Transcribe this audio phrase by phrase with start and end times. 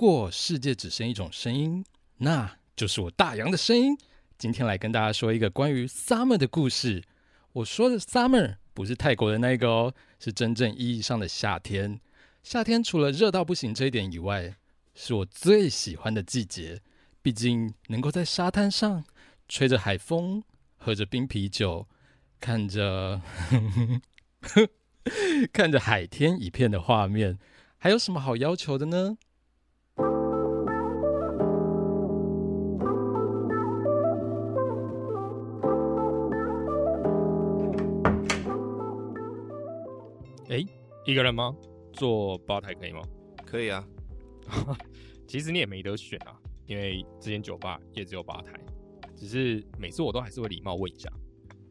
[0.00, 1.84] 果世界只剩一种声音，
[2.16, 3.94] 那就是我大洋的声音。
[4.38, 7.04] 今天来跟大家说一个关于 summer 的故事。
[7.52, 12.00] 我说的 summer 不是泰国的那个哦，是真正意义上的夏天。
[12.42, 14.56] 夏天除了热到不行这一点以外，
[14.94, 16.80] 是我最喜欢的季节。
[17.20, 19.04] 毕竟能够在沙滩上
[19.50, 20.42] 吹着海风，
[20.78, 21.86] 喝着冰啤酒，
[22.40, 23.20] 看着
[25.52, 27.38] 看着海天一片的画面，
[27.76, 29.18] 还有什么好要求的呢？
[41.04, 41.54] 一个人吗？
[41.92, 43.02] 坐吧台可以吗？
[43.44, 43.86] 可以啊，
[45.26, 48.52] 其实你也没得选啊，因为这间酒吧也只有吧台。
[49.16, 51.10] 只是每次我都还是会礼貌问一下。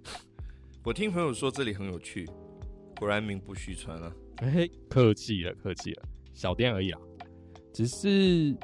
[0.84, 2.30] 我听朋友说这里很有趣，
[2.98, 4.14] 果然名不虚传啊。
[4.38, 7.00] 哎， 客气了，客气了，小店而已啊。
[7.74, 8.56] 只是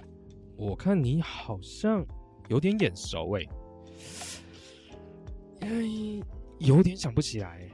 [0.57, 2.05] 我看你好像
[2.49, 3.47] 有点眼熟哎，
[5.61, 5.69] 哎，
[6.59, 7.69] 有点想不起来。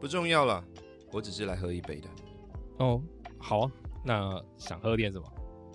[0.00, 0.64] 不重要了，
[1.12, 2.08] 我只是来喝一杯的。
[2.78, 3.00] 哦，
[3.38, 3.72] 好啊，
[4.04, 5.32] 那想喝点什么？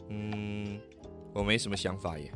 [0.10, 0.80] 嗯，
[1.34, 2.32] 我没什么想法耶。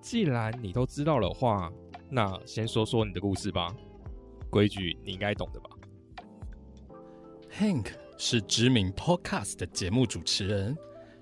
[0.00, 1.72] 既然你都知道的话，
[2.10, 3.74] 那先说说你的故事吧。
[4.50, 5.70] 规矩你应该懂的吧
[7.58, 10.76] ？Hank 是知名 Podcast 的节目主持人，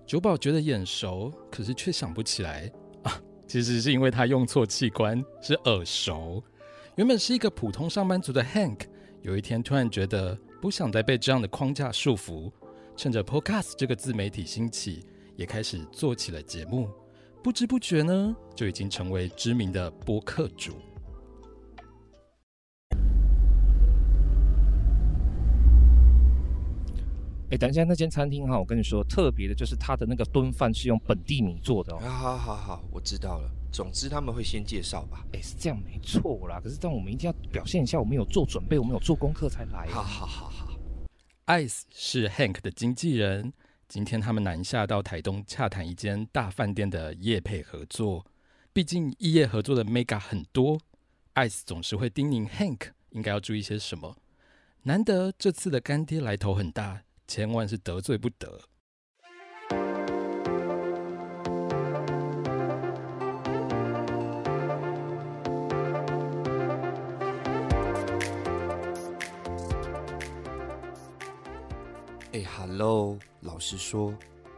[0.07, 2.71] 酒保觉得眼熟，可是却想不起来
[3.05, 3.19] 啊。
[3.47, 6.43] 其实是因为他用错器官，是耳熟。
[6.97, 8.81] 原本是一个普通上班族的 Hank，
[9.23, 12.51] 有一天突然觉得不想再被这样的框架束缚，
[12.97, 15.07] 趁着 Podcast 这个自媒体兴起，
[15.37, 16.91] 也开始做起了节目。
[17.41, 20.73] 不知不觉呢，就已经成为知名的播客主。
[27.51, 32.01] 哎，等一下，那间餐厅哈，我跟你说，特别的就是它的那个炖饭是用本地米做的哦。
[32.01, 33.49] 好好好，我知道了。
[33.73, 35.25] 总之他们会先介绍吧？
[35.33, 36.61] 哎，是这样没错啦。
[36.63, 39.87] 可是但我们一定要表现一下，我们有做准备，我们有做功课才来。
[39.89, 40.69] 好好好好。
[41.47, 43.53] Ice 是 Hank 的经纪人。
[43.89, 48.25] 今天他们南下到台东洽谈一间大饭店的业配合作，
[48.73, 50.79] 毕竟异业合作的 Mega 很多
[51.35, 54.17] ，Ice 总是会叮咛 Hank 应该要注意些什么。
[54.85, 58.61] 难得这次的干爹来头很大，千万是得罪不得。
[72.33, 74.15] 哎，Hello，老实说，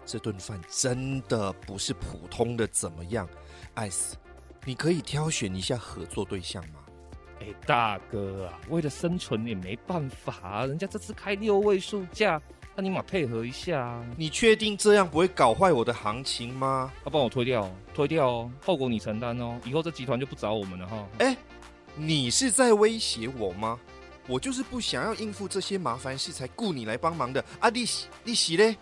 [0.07, 3.29] 这顿饭真的不是普通的怎么样？
[3.75, 4.17] 艾斯，
[4.65, 6.79] 你可以挑选一下合作对象吗？
[7.41, 12.41] 哎，大哥啊，为了生存也没办法啊，人家这次开六位数价，
[12.77, 14.07] 那你马配合一下啊。
[14.17, 16.93] 你确定这样不会搞坏我的行情吗？
[17.05, 21.09] 要帮我推掉，推掉哦，后果你承担哦，以后这集团就不找我们了哈。
[21.19, 21.37] 哎，
[21.97, 23.81] 你是在威胁我吗？
[24.27, 27.69] 我就是不想要应付这些麻烦事才雇你来帮忙的啊！
[27.71, 28.77] 利息利息嘞？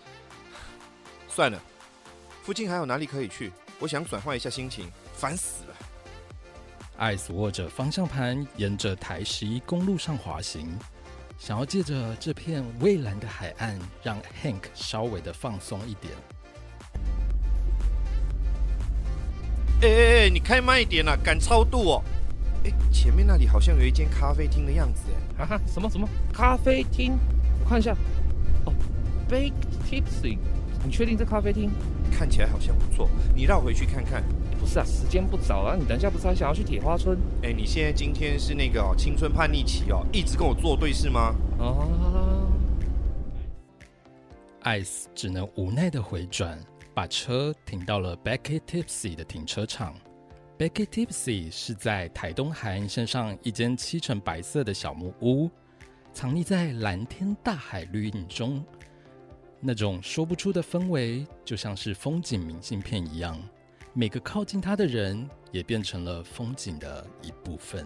[1.29, 1.61] 算了，
[2.43, 3.53] 附近还有哪里可以去？
[3.79, 5.75] 我想转换一下心情，烦死了。
[6.99, 10.69] 艾斯握着方向盘，沿着台十一公路上滑行，
[11.39, 16.15] 想要借着这片蔚蓝的海岸，让 Hank 稍微的放松一点。
[19.81, 22.05] 哎哎哎，你开慢一点啊，赶超度哦！
[22.65, 25.03] 哎，前面那里好像有一间咖啡厅的样子
[25.39, 25.45] 哎。
[25.45, 27.19] 哈哈，什么什么咖啡厅？
[27.63, 27.97] 我看一下。
[28.65, 28.73] 哦
[29.29, 29.53] ，Bake
[29.89, 30.39] Tipsy，
[30.85, 31.71] 你确定这咖啡厅？
[32.11, 34.23] 看起来好像不错，你绕回去看看。
[34.61, 37.19] 不是啊，时间不早了，你等一下不是还想要去铁花村？
[37.43, 41.35] 哎，你现在今天是那个哦，青春叛逆期哦，一直跟我作对是吗？
[41.59, 41.89] 啊。
[44.65, 46.57] Ice 只能无奈的回转，
[46.95, 49.93] 把车停到了 Becky Tipsy 的停车场。
[50.63, 55.51] Becky Tipsy 是在台东海岸线上一间漆成白色的小木屋，
[56.13, 58.65] 藏匿在蓝天大海绿影中。
[59.59, 63.37] 那种说不出的氛围，就像是风景明信片一样，
[63.93, 67.85] 每个靠近它的人也变成了风景的一部分。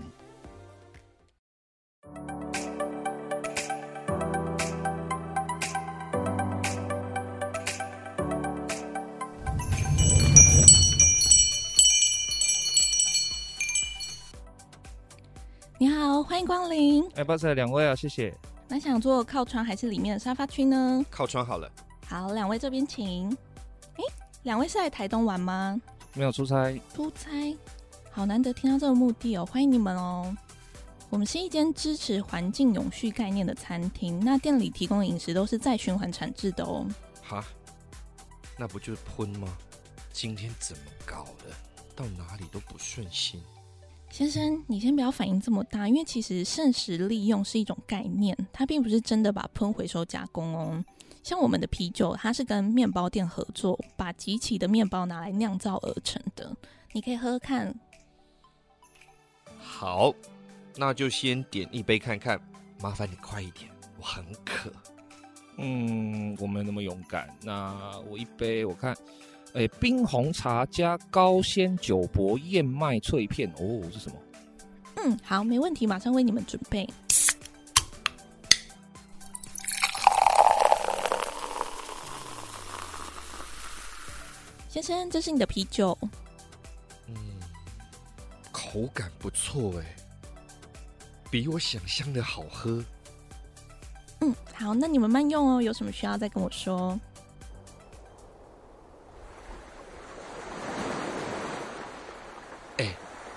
[15.79, 17.07] 你好，欢迎光临。
[17.17, 18.35] 哎，抱歉，两位啊，谢谢。
[18.67, 21.05] 那想坐靠窗还是里面的沙发区呢？
[21.11, 21.71] 靠窗好了。
[22.07, 23.31] 好，两位这边请。
[23.97, 24.05] 哎，
[24.45, 25.79] 两位是来台东玩吗？
[26.15, 26.73] 没有出差。
[26.95, 27.55] 出差，
[28.11, 30.35] 好难得听到这个目的哦，欢迎你们哦。
[31.11, 36.87] 我们是一间支持环境永续概念的餐厅，那店里提供的饮食都是再循环产制的哦。
[37.23, 37.45] 哈，
[38.57, 39.47] 那不就是喷吗？
[40.11, 41.55] 今天怎么搞的？
[41.95, 43.43] 到哪里都不顺心。
[44.17, 50.83] 先生，你先不要反应这么大，因为其实剩食利用是一种概念，它并不是真的把喷回收加工哦。
[51.23, 56.51] 像我们的啤酒，它是跟面包店合作，把集齐的面包拿来酿造而成的。
[56.93, 57.79] 你可以喝喝看。
[59.59, 60.15] 好，
[60.77, 62.41] 那就先点一杯看看。
[62.81, 64.73] 麻烦你快一点，我很渴。
[65.59, 67.29] 嗯，我没那么勇敢。
[67.43, 68.97] 那我一杯，我看。
[69.57, 74.17] 哎，冰红茶加高纤酒粕燕麦脆片哦，是什么？
[74.97, 76.87] 嗯，好，没问题，马上为你们准备。
[84.69, 85.97] 先生，这是你的啤酒。
[87.07, 87.15] 嗯，
[88.53, 89.97] 口感不错哎，
[91.31, 92.85] 比我想象的好喝。
[94.21, 97.01] 嗯，好，那你们慢用哦，有什么需要再跟我说。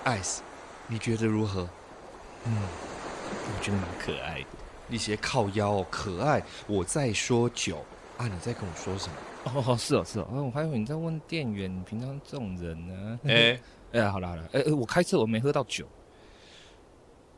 [0.04, 0.42] 艾斯，
[0.86, 1.68] 你觉得如何？
[2.44, 4.46] 嗯，我觉得蛮可爱的。
[4.88, 7.84] 你些靠腰可爱，我在说酒
[8.18, 9.14] 啊，你在跟我说什么？
[9.66, 13.20] 哦，是哦，是哦，我还以为你在问店员，你平常这种人呢？
[13.28, 13.60] 哎
[13.92, 15.86] 哎，好了好了，哎哎，我开车我没喝到酒。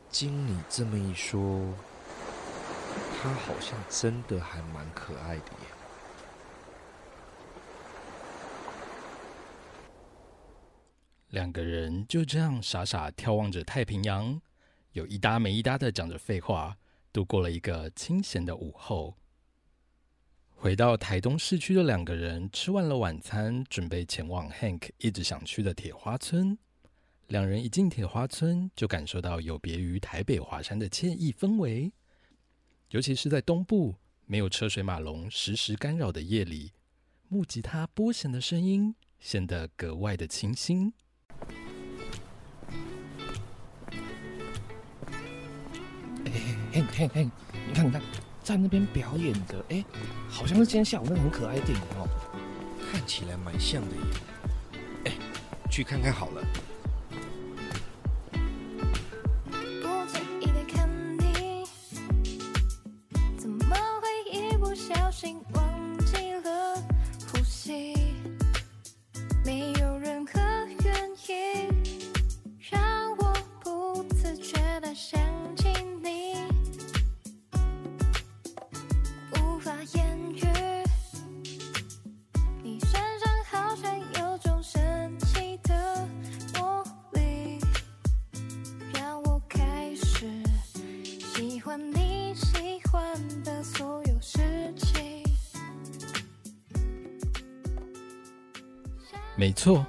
[0.09, 1.39] 经你这么一说，
[3.21, 5.72] 他好像真的还蛮可爱的耶。
[11.33, 14.39] 两个人就这样傻傻眺望着太平洋，
[14.91, 16.77] 有一搭没一搭的讲着废话，
[17.11, 19.17] 度过了一个清闲的午后。
[20.51, 26.55] 回到台东市区的两个人吃完了晚餐，准备前往 Hank 一直想去的铁花村。
[27.29, 31.91] 两人一进铁花村，就感受到有别于台北华山的惬意氛围，
[32.89, 33.95] 尤其是在东部
[34.27, 36.73] 没有车水马龙时时干扰的夜里，
[37.27, 40.93] 木吉他拨弦的声音显得格外的清新。
[46.73, 47.29] 嘿，嘿，嘿，
[47.67, 48.01] 你看，你看，
[48.43, 49.85] 在那边表演的，哎，
[50.27, 52.09] 好像是今天下午那个很可爱的电影哦，
[52.91, 54.01] 看起来蛮像的耶。
[55.05, 55.11] 哎，
[55.69, 56.41] 去看看好了。
[99.63, 99.85] 错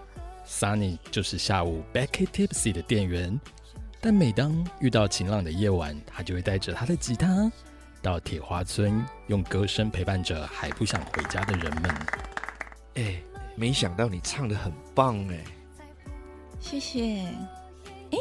[0.47, 3.41] ，Sunny 就是下午 Becky Tipsy 的店员。
[4.01, 7.51] 但每当遇到晴朗的夜晚，他就会带着他的吉他
[8.01, 11.93] 到铁花村，用歌声陪伴着还不想回家的人们。
[12.95, 13.21] 哎，
[13.57, 15.43] 没想到你唱的很棒哎！
[16.61, 17.25] 谢谢。
[18.13, 18.19] 哎，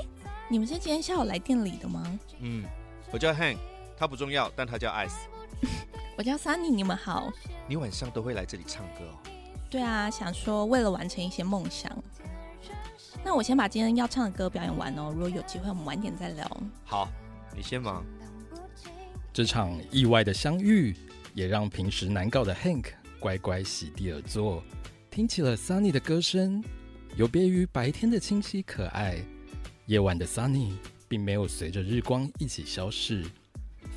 [0.49, 2.19] 你们是今天下午来店里的吗？
[2.39, 2.65] 嗯，
[3.11, 3.57] 我叫 Hank，
[3.95, 5.27] 他不重要，但他叫 Ice。
[6.17, 7.31] 我叫 Sunny，你们好。
[7.67, 9.29] 你晚上都会来这里唱歌哦？
[9.73, 11.91] 对啊，想说为了完成一些梦想，
[13.25, 15.11] 那我先把今天要唱的歌表演完哦。
[15.11, 16.61] 如果有机会，我们晚点再聊。
[16.85, 17.09] 好，
[17.55, 18.05] 你先忙。
[19.33, 20.95] 这场意外的相遇，
[21.33, 22.85] 也让平时难搞的 Hank
[23.19, 24.63] 乖乖席地而坐，
[25.09, 26.63] 听起了 Sunny 的歌声。
[27.15, 29.17] 有别于白天的清晰可爱，
[29.87, 30.73] 夜晚的 Sunny
[31.07, 33.25] 并没有随着日光一起消逝，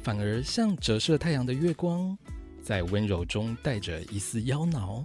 [0.03, 2.17] 反而像折射太阳的月光，
[2.63, 5.05] 在温柔中带着一丝妖娆。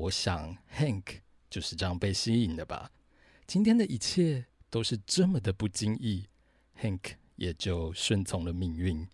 [0.00, 1.18] 我想，Hank
[1.50, 2.90] 就是这样被吸引的吧。
[3.46, 6.26] 今天的一切都是这么的不经意
[6.80, 9.06] ，Hank 也就顺从了命运。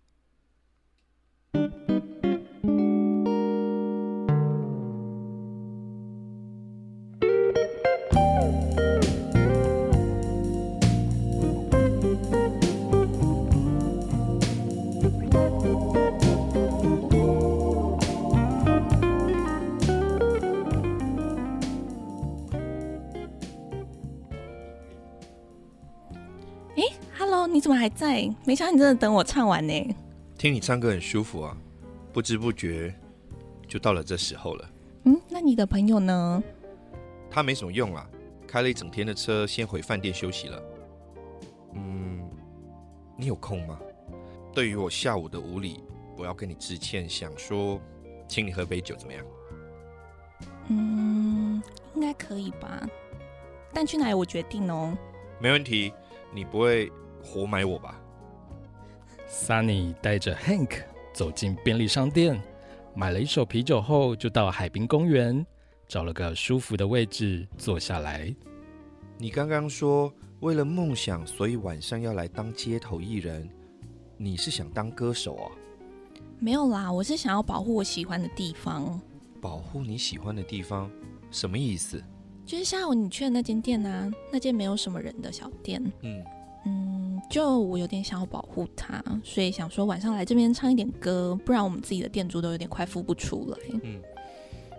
[27.87, 28.29] 还在？
[28.43, 29.95] 没想到你真的等我唱完呢。
[30.37, 31.57] 听你唱歌很舒服啊，
[32.11, 32.93] 不知不觉
[33.65, 34.69] 就到了这时候了。
[35.05, 36.43] 嗯，那你的朋友呢？
[37.31, 38.05] 他没什么用啊，
[38.45, 40.61] 开了一整天的车，先回饭店休息了。
[41.75, 42.29] 嗯，
[43.15, 43.79] 你有空吗？
[44.53, 45.81] 对于我下午的无礼，
[46.17, 47.79] 我要跟你致歉，想说
[48.27, 49.25] 请你喝杯酒，怎么样？
[50.67, 51.63] 嗯，
[51.95, 52.85] 应该可以吧。
[53.71, 54.93] 但去哪里我决定哦。
[55.39, 55.93] 没问题，
[56.33, 56.91] 你不会
[57.27, 58.01] 活埋我吧
[59.29, 62.41] ？Sunny 带着 Hank 走进便利商店，
[62.95, 65.45] 买了一手啤酒后，就到海滨公园，
[65.87, 68.33] 找了个舒服的位置坐下来。
[69.17, 73.49] 你刚刚说为了梦想，所以晚上要来当街头艺人，
[74.15, 75.51] 你是想当歌手啊？
[76.39, 78.99] 没有啦，我是想要保护我喜欢的地方，
[79.41, 80.89] 保护你喜欢的地方，
[81.29, 82.01] 什么意思？
[82.45, 85.83] 就是下午你去的那间店啊，那间没有什么人的小店。
[86.03, 86.23] 嗯，
[86.65, 93.57] 嗯，就我有点想要保护他，所以想说晚上来这边唱一点歌，不然我们自己的店主都有点快付不出来。
[93.83, 94.01] 嗯，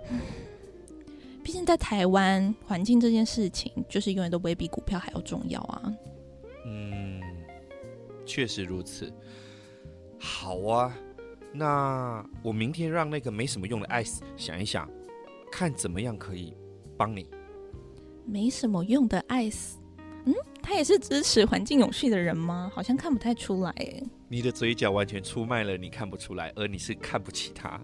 [1.42, 5.94] 毕竟在台湾，环境这件事情就是永远都不会比股票还要重要啊。
[6.66, 7.22] 嗯，
[8.26, 9.10] 确实如此。
[10.18, 10.94] 好啊，
[11.52, 14.86] 那我明天让那个没什么用的 Ice 想一想，
[15.50, 16.54] 看怎么样可以
[16.96, 17.26] 帮你。
[18.26, 19.77] 没什么用的艾斯，
[20.28, 22.70] 嗯，他也是支持环境永续的人吗？
[22.74, 24.02] 好像看不太出来诶。
[24.28, 27.80] 你的嘴角完全出卖了，你看不出来，而你是看不起他。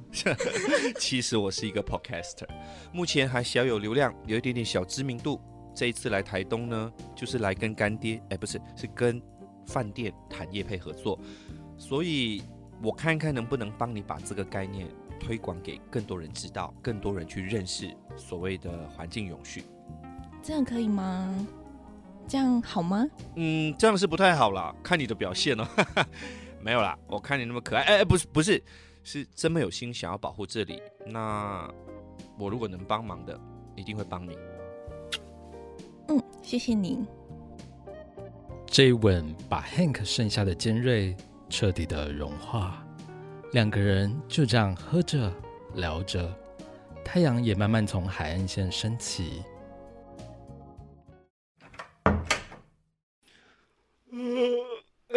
[1.00, 2.46] 其实我是一个 podcaster，
[2.92, 5.40] 目前还小有流量，有一点点小知名度。
[5.74, 9.20] 这一次来台东呢，就是来跟干爹，哎，不是，是跟
[9.66, 11.18] 饭店谈业配合作，
[11.78, 12.42] 所以
[12.82, 14.86] 我看看能不能帮你把这个概念
[15.18, 19.64] 推广给更多人知道，更多人去认识所谓的环境永续。
[20.42, 21.46] 这样可以吗？
[22.26, 23.04] 这样好吗？
[23.36, 25.66] 嗯，这样是不太好啦，看你的表现哦。
[26.60, 28.62] 没有啦，我看你那么可爱，哎、哎，不是不是，
[29.02, 30.80] 是真没有心想要保护这里。
[31.06, 31.68] 那
[32.38, 33.38] 我如果能帮忙的，
[33.76, 34.38] 一定会帮你。
[36.08, 37.04] 嗯，谢谢你。
[38.66, 41.14] 这一吻把 Hank 剩下的尖锐
[41.50, 42.82] 彻底的融化，
[43.52, 45.30] 两个人就这样喝着
[45.74, 46.34] 聊着，
[47.04, 49.42] 太阳也慢慢从海岸线升起。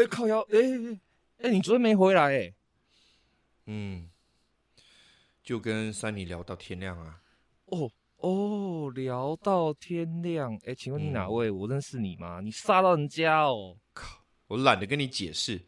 [0.07, 0.99] 靠腰，哎哎
[1.43, 2.53] 哎，你昨天没回来哎、
[3.65, 4.09] 嗯，
[5.43, 7.21] 就跟珊妮聊到天亮啊。
[7.65, 10.59] 哦哦，聊到天亮。
[10.65, 11.51] 哎、请问你哪嗯位？
[11.51, 12.39] 我认识你吗？
[12.41, 13.77] 你杀到人家哦。
[13.93, 15.61] 靠我懒得跟你解释。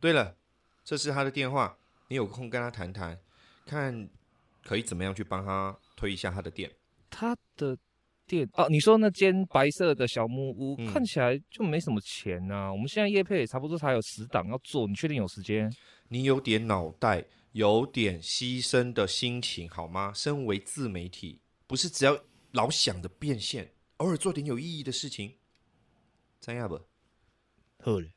[0.00, 0.36] 对了，
[0.82, 1.76] 这是他的电话，
[2.08, 3.18] 你有空跟他谈谈，
[3.66, 4.08] 看
[4.64, 6.70] 可以怎么样去帮他推一下他的店。
[7.08, 7.78] 他的
[8.26, 15.70] 店哦，你说那间白色的小木屋，嗯看起来就没什么钱呐、我们现在业配也差不多才有十档要做，你确定有时间？
[16.08, 20.12] 你有点脑袋，有点牺牲的心情好吗？
[20.14, 22.18] 身为自媒体，不是只要
[22.52, 25.34] 老想着变现，偶尔做点有意义的事情，
[26.40, 26.80] 这样不？
[27.78, 28.08] 好了，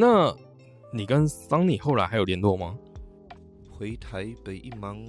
[0.00, 0.32] 那
[0.92, 2.78] 你跟桑尼后来还有联络吗？
[3.68, 5.04] 回台北一忙，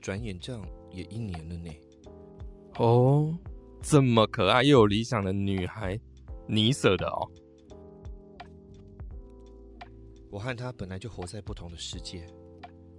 [0.00, 1.70] 转眼这样也一年了呢。
[2.78, 3.38] 哦，
[3.80, 5.96] 这么可爱又有理想的女孩，
[6.48, 7.30] 你舍得哦？
[10.28, 12.26] 我和她本来就活在不同的世界，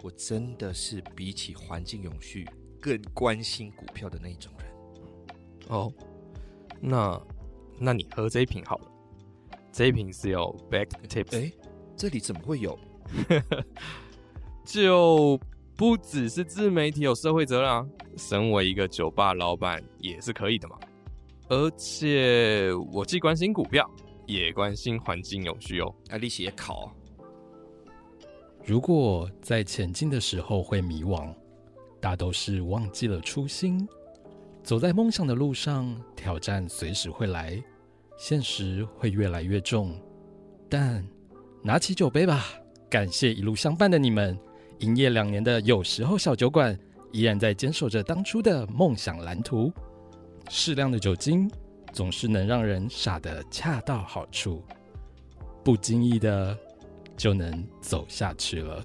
[0.01, 2.47] 我真的是比起环境永续
[2.79, 4.71] 更关心股票的那种人。
[5.67, 5.93] 哦，
[6.79, 7.21] 那
[7.77, 8.91] 那你喝这一瓶好了，
[9.79, 11.49] 这一瓶是有 back tips，哎，
[11.95, 12.77] 这里怎么会有？
[14.65, 15.39] 就
[15.77, 20.77] 不只是自媒体有社会责任啊，身为一个酒吧老板也是可以的嘛。
[21.47, 23.89] 而且我既关心股票，
[24.25, 25.95] 也关心环境永续哦。
[26.09, 26.91] 啊，利息也考啊。
[28.65, 31.33] 如果在前进的时候会迷惘，
[32.01, 33.87] 大都是忘记了初心。
[34.61, 37.63] 走在梦想的路上，挑战随时会来，
[38.19, 39.97] 现实会越来越重。
[40.69, 41.03] 但
[41.63, 42.47] 拿起酒杯吧，
[42.89, 44.37] 感谢一路相伴的你们。
[44.79, 46.77] 营业两年的有时候小酒馆，
[47.13, 49.71] 依然在坚守着当初的梦想蓝图。
[50.49, 51.49] 适量的酒精
[51.93, 54.61] 总是能让人傻得恰到好处，
[55.63, 56.55] 不经意的
[57.15, 58.83] 就能走下去了。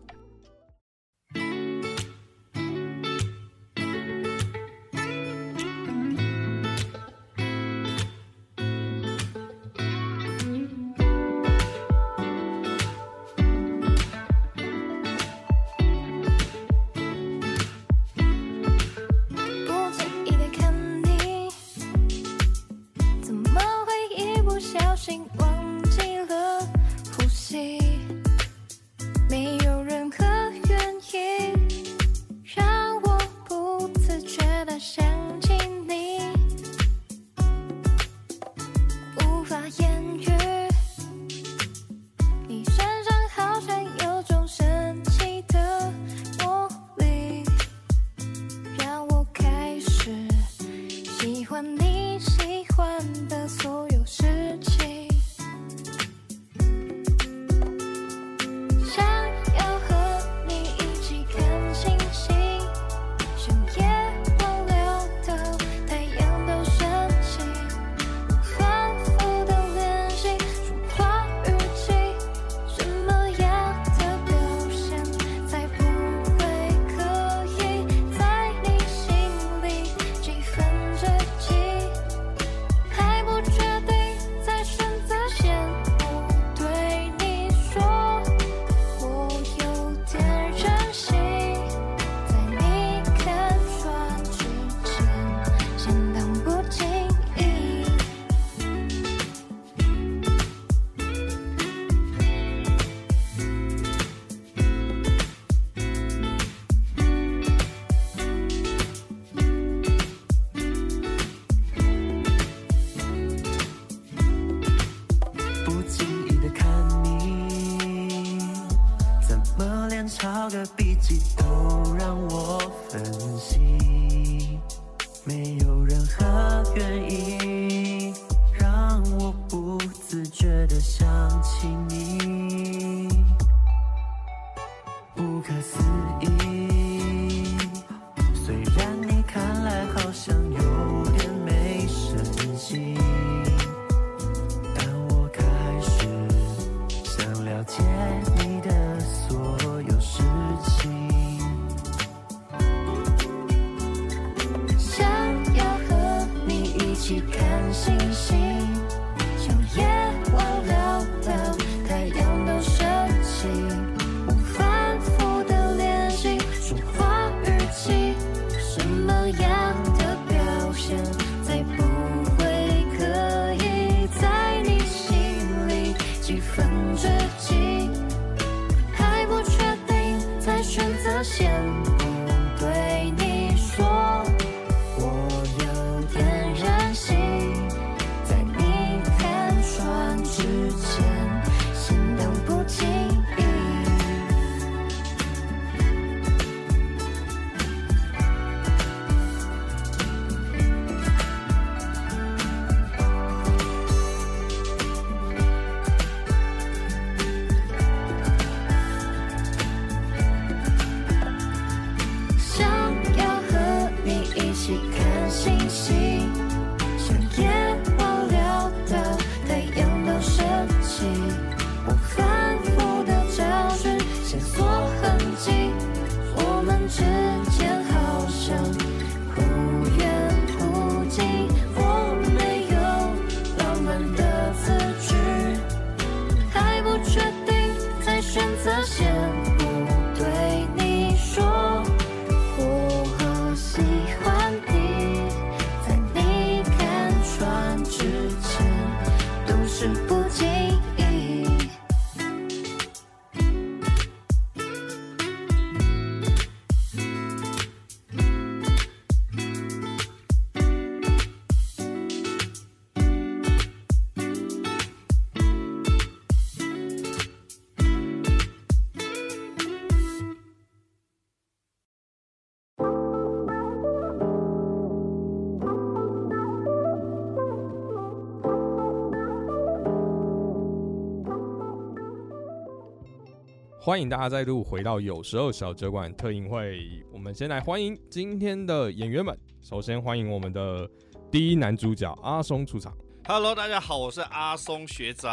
[283.85, 287.05] 欢迎大家再度回到有时候小酒馆特映会。
[287.13, 289.39] 我们先来欢迎今天的演员们。
[289.61, 290.89] 首先欢迎我们的
[291.31, 292.97] 第一男主角阿松出场。
[293.29, 295.31] Hello，大家好，我是阿松学长。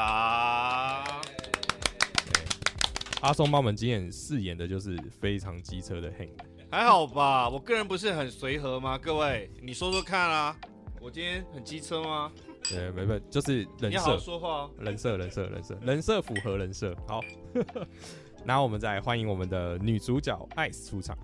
[3.21, 6.31] 阿松帮我们今天饰演的就是非常机车的 Hank。
[6.69, 8.97] 还好吧，我个人不是很随和吗？
[8.97, 10.57] 各位，你说说看啊，
[10.99, 12.29] 我今天很机车吗？
[12.69, 13.89] 对，没没，就是人设。
[13.89, 14.71] 你好说话哦。
[14.77, 16.93] 人设，人设，人设，人设符合人设。
[17.07, 17.21] 好。
[18.45, 21.17] 然后我们再欢迎我们的女主角 Ice 出场。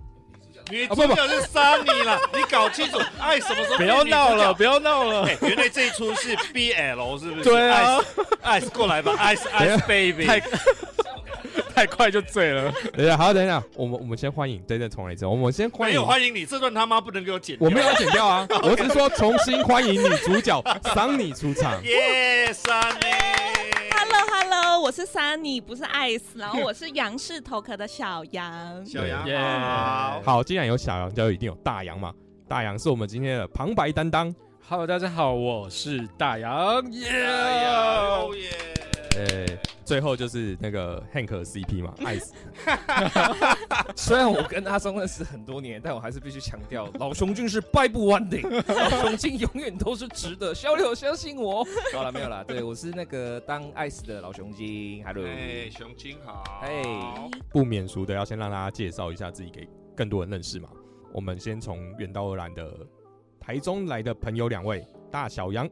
[0.70, 3.76] 女主角是桑尼了，你搞清楚，Ice 什么时候？
[3.78, 5.26] 不要闹了，不要闹了。
[5.40, 7.42] 原来这一出是 BL 是不是？
[7.42, 7.98] 对啊
[8.44, 10.26] ，Ice 过来吧，Ice，Ice baby。
[10.26, 10.42] 太，
[11.74, 12.70] 太快就醉了。
[12.98, 15.24] 哎呀，好，等一下，我们我们先欢迎，等等重来一次。
[15.24, 15.94] 我们先欢迎。
[15.94, 17.56] 没有欢迎你，这段他妈不能给我剪。
[17.60, 20.62] 我没有 剪掉啊，我只是说重新欢迎女主角
[20.94, 21.80] 桑尼出场。
[21.82, 23.57] Yes，桑尼。
[24.18, 28.84] Hello Hello，我是 Sunny，不是 Ice，然后我是杨氏头壳的小杨。
[28.84, 32.12] 小杨耶好，好，既然有小杨，就一定有大杨嘛。
[32.48, 34.34] 大杨是我们今天的旁白担当。
[34.68, 38.77] Hello，大家好，我是大杨，耶、耶！
[39.18, 39.46] 呃，
[39.84, 42.32] 最后就是那个 Hank CP 嘛，爱死。
[43.96, 50.54] 虽然我跟阿松认识很多年，但我还是必须强调， 老雄俊是掰不完的，老雄俊永远都是直的。
[50.54, 51.66] 小柳相信我。
[51.92, 55.26] 好了，没有了，对我是那个当爱死的老雄精，Hello。
[55.26, 56.44] 哎，熊精好。
[56.62, 60.68] 哎不免俗的要先让大家介绍一下自己，给更多人认识嘛。
[61.12, 62.72] 我们先从远道而来的
[63.40, 65.68] 台中来的朋友两位，大小杨、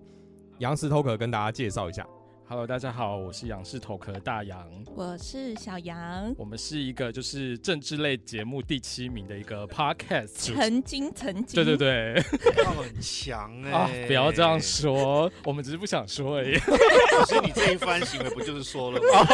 [0.59, 2.05] 杨石头可跟大家介绍一下。
[2.49, 10.29] Hello，大家好，我是仰视头壳大杨，我是小杨，我们是一个就是政治类节目第七名的一个 podcast。
[10.29, 12.23] 曾经曾经，对对对，
[12.63, 14.61] 他们很强哎、啊，不要这样。
[14.61, 16.57] 说，我们只是不想说而已。
[16.57, 19.27] 可是你这一番行为不就是说了吗？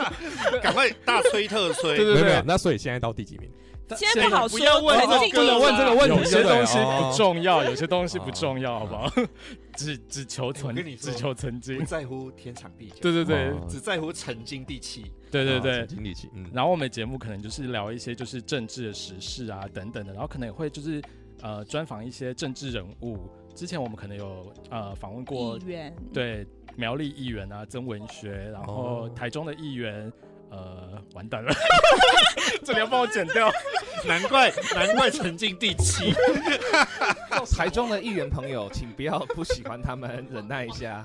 [0.62, 1.96] 赶快大吹特吹。
[1.98, 3.50] 对对没有没有，那所以现在到第几名？
[3.96, 9.10] 现在不好说，不要问这个不能问这个问题有些东西哦不重要，有些东西不重要，好不好？
[9.76, 11.84] 只只求我曾只求曾经不。
[11.84, 15.02] 在乎天长地久，对对对哦只在乎曾经地气。
[15.02, 15.96] 啊对对对曾。
[15.96, 21.02] 经地气，嗯，然后我们节目可能就是聊一些就是政治的时事啊等等的，然后可能也会就是
[21.42, 23.18] 呃专访一些政治人物。
[23.54, 30.12] 之前我们可能有呃访问过议员，对苗栗议员啊曾文学，然后哦台中的议员。
[30.50, 31.52] 呃，完蛋了，
[32.64, 33.50] 这里要帮我剪掉。
[34.06, 36.12] 难怪难怪曾经第七。
[37.56, 41.04] 台中的议员朋友，请不要不喜欢他们，忍耐一下。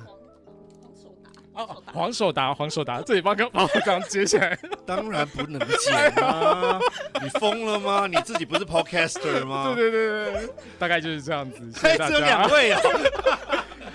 [1.54, 4.58] 哦，黄守达，黄守达，这里帮刚把我刚接起来。
[4.86, 6.80] 当然不能剪啊！
[7.22, 8.08] 你疯了吗？
[8.08, 9.74] 你自己不是 podcaster 吗？
[9.76, 11.72] 对对对对，大概就是这样子。
[11.74, 12.54] 谢还谢大只有两家。
[12.54, 12.82] 位啊！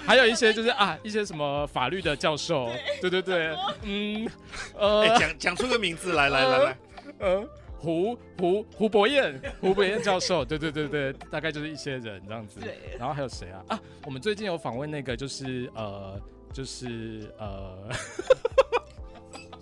[0.06, 3.10] 还有一些就是啊，一些什么法律的教授，对。
[3.10, 4.26] 对对，嗯，
[4.78, 6.78] 哎，呃讲讲出个名字来，来来来，
[7.18, 12.60] 呃，胡胡胡博彦，胡博彦教授， 对对对对，大概就是一些人这样子。
[12.60, 13.64] 对，然后还有谁啊？
[13.68, 16.20] 啊，我们最近有访问那个，就是呃，
[16.52, 17.88] 就是呃，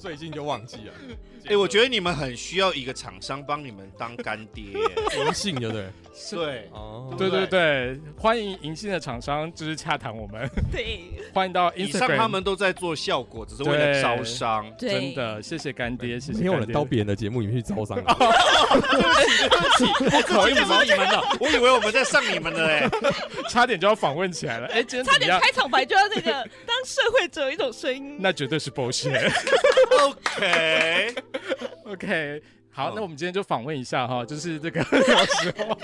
[0.03, 0.93] 最近就忘记了，
[1.47, 4.65] 哎，我觉得你们很需要一个厂商帮你们当干爹。
[5.17, 5.87] 银杏对不对？
[6.31, 12.09] 对，哦，对对对，欢迎银杏的厂商就是洽谈我们，对 欢迎到以上。
[12.17, 14.67] 他们都在做效果，只是为了招商。
[14.77, 18.15] 真的，谢谢干爹，谢谢没有人干爹到别人的节目里面去招商啊。
[20.27, 20.83] 可以吗？
[20.83, 22.91] 你们的，我以为我们在上你们的哎。
[23.49, 24.67] 差点就要访问起来了。
[24.69, 25.17] 哎，今天差？
[25.19, 26.33] 点开场白就要那个
[26.67, 28.17] 当社会者有一种声音。
[28.19, 29.31] 那绝对是 bullshit。
[31.85, 35.79] OK，OK， 好，好那我们今天就访问一下哈，就是这个 有时候，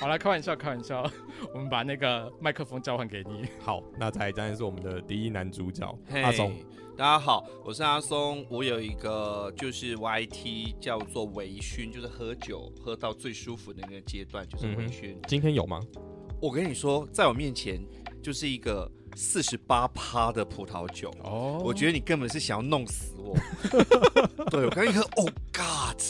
[0.00, 1.08] 好了，开玩笑，开玩笑，
[1.54, 3.48] 我们把那个麦克风交还给你。
[3.60, 6.52] 好，那再来当然是我们的第一男主角嘿阿松。
[6.96, 15.16] 大家好，我是阿松，我有一个就是 YT 叫做微醺，就是喝酒喝到最舒服的那个阶段，就是微醺。
[15.28, 15.80] 今天有吗？
[16.42, 17.80] 我跟你说，在我面前
[18.20, 23.36] 就是一个四十八趴的葡萄酒，哦我觉得你根本是想要弄死我。
[24.48, 26.00] 对我刚一喝，Oh God！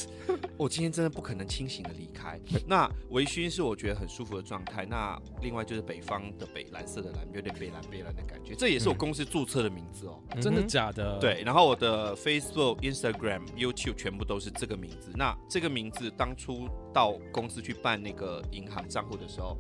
[0.59, 2.38] 我今天真的不可能清醒的离开。
[2.66, 4.85] 那微醺是我觉得很舒服的状态。
[4.85, 8.55] 那另外就是北方的北，蓝色的蓝，有点北蓝北蓝的感觉。
[8.55, 10.23] 这也是我公司注册的名字哦。
[10.38, 15.11] 真的假的？，对，然后我的 Facebook、Instagram、YouTube 全部都是这个名字。
[15.14, 19.57] 那这个名字当初到公司去办那个银行账户的时候，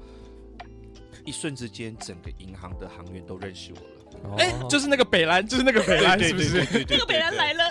[1.24, 4.36] 一瞬之间，整个银行的行员都认识我了。
[4.38, 6.66] 哎，就是那个北兰，就是那个北兰，是不是？
[6.88, 7.64] 那个北兰来了，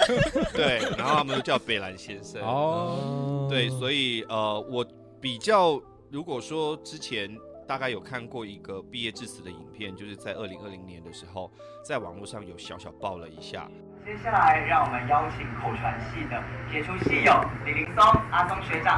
[0.53, 2.41] 对， 然后他们都叫北兰先生。
[2.41, 4.85] 哦，对，所以呃，我
[5.19, 7.35] 比较如果说之前
[7.67, 11.51] 大概有看过一个毕业致辞的影片，就是在二零二零年的时候，
[11.83, 13.69] 在网络上有小小爆了一下。
[14.05, 17.33] 接下来，让我们邀请口传系的杰出系友
[17.65, 18.97] 李林松、阿松学长。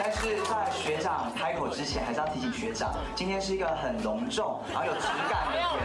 [0.00, 5.76] 但是在学长开口之前，还是要提醒学长，今天是一个很隆重，然后有质感的典礼，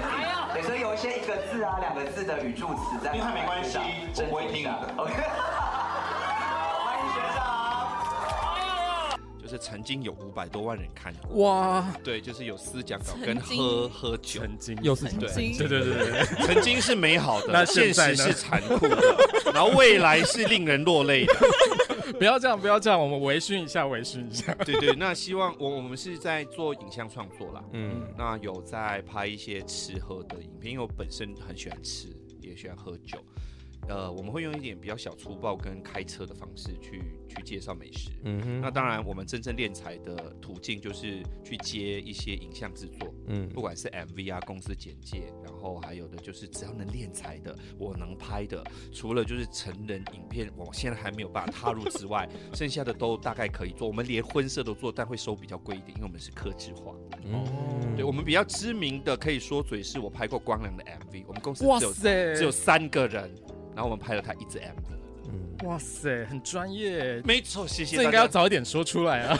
[0.53, 3.15] 对，所以有一些一个字啊、两个字的语助词在。
[3.15, 3.79] 因为没关系，
[4.15, 4.69] 我不会听的。
[4.97, 9.19] OK，欢迎学长。
[9.41, 11.43] 就是是曾经有五百多万人看过。
[11.43, 14.41] 哇，对，就是有思讲稿跟喝喝酒。
[14.41, 18.97] 曾经又是对经对对对 曾经是美好的，那现实是残酷的，
[19.53, 21.35] 然后未来是令人落泪的。
[22.17, 24.53] 不要这样，不要这样，我们微醺一下，微醺一下。
[24.65, 32.07] 对对，那希望我我们是在做影像创作啦，嗯，那有在拍一些吃喝的影片，因为我本身很喜欢吃，
[32.41, 33.17] 也喜欢喝酒。
[33.89, 38.09] 呃，我们会用一点比较小粗暴跟开车的方式去去介绍美食。
[38.23, 53.87] 嗯哼，那当然，我们真正练财的途径就是去接一些影像制作，嗯不管是 MV 啊、公司简介，然后还有的就是只要能练财的，我能拍的，除了就是成人影片，我现在还没有办法踏入之外，剩下的都大概可以做。
[53.87, 56.93] 我们连婚摄都做，但会收比较贵一点，因为我们是客制化。
[57.31, 57.43] 哦
[57.95, 63.31] 对我们比较知名的可以说嘴是我拍过光良的 MV，我们公司哇只有塞，只有三个人，
[63.75, 64.93] 然后我们拍了他一支 MV。
[65.25, 67.21] 嗯，哇塞，很专业。
[67.23, 68.03] 没错，谢谢这。
[68.03, 69.37] 应该要早一点说出来啊！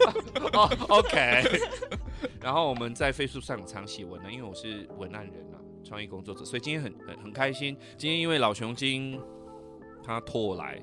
[0.52, 1.44] 哦，OK。
[2.40, 7.76] 然后我们在 Facebook 上常写文呢，因为我是文案人啊，创意工作者，所以今天很很很开心。
[7.98, 9.20] 今天因为老熊精
[10.04, 10.80] 他托我来，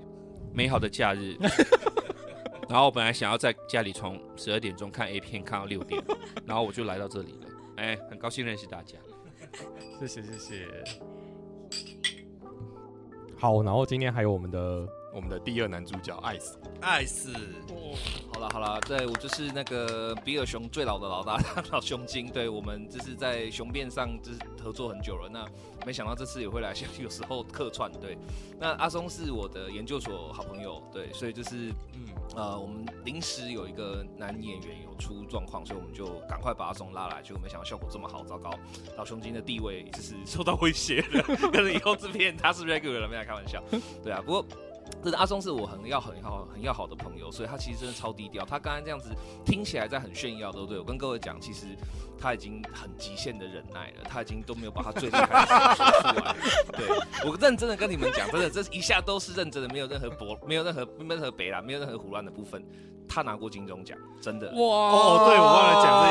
[0.54, 1.38] 美好的假日。
[2.68, 6.02] 然后我本来想要在家里从十二点钟看 A 片看到六点，
[6.46, 7.48] 然后我就来到这里了。
[7.78, 8.98] 哎，很高兴认识大家。
[10.00, 10.68] 谢谢谢谢。
[13.42, 17.34] 好，然后今天还有我们的我们的第二男主角艾斯，艾斯，
[18.34, 21.38] 好了好了，对我就是那个比尔熊最老的老大
[21.72, 25.46] 老熊精，对我们就是在熊变上就是合作很久了，那
[25.86, 28.18] 没想到这次也会来，有时候客串，对，
[28.58, 38.50] 那阿松是我的研究所好朋友，对，所以就是嗯，呃，我们临时有一个男演员有出状况，所以我们就赶快把阿松拉来，结果没想到效果这么好，糟糕，
[38.98, 41.22] 老熊精的地位就是受到威胁了，
[41.52, 43.62] 可能以后这片他是 regular 了，没来开玩笑，
[44.02, 44.46] 对啊，不过。
[45.04, 48.46] 真的，阿松是我很要很要很要好的朋友，所以他其实真的超低调。
[48.46, 49.10] 他刚刚这样子
[49.46, 50.78] 听起来在很炫耀，对不对？
[50.80, 51.66] 我跟各位讲，其实
[52.20, 56.36] 他已经很极限的忍耐了，他已经都没有把他最厉害的说出来。
[56.78, 62.64] 对我认真的跟你们讲，真的，这一下都是认真的，没有任何博，没有任何没有任何北啦，没有任何胡乱的部分。
[63.14, 64.48] 他拿过金钟奖，真的。
[64.52, 66.08] 哇哦，对，我忘了讲这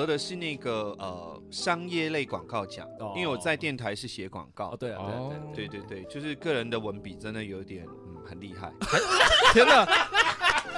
[0.00, 4.76] 得的是那个呃商业类广告奖，哦因为我在电台是写广告哦，。
[4.78, 5.42] 对啊，对啊，对啊。
[5.54, 8.72] 对对对，就是个人的文笔真的有点嗯很厉害。
[9.52, 9.84] 天哪！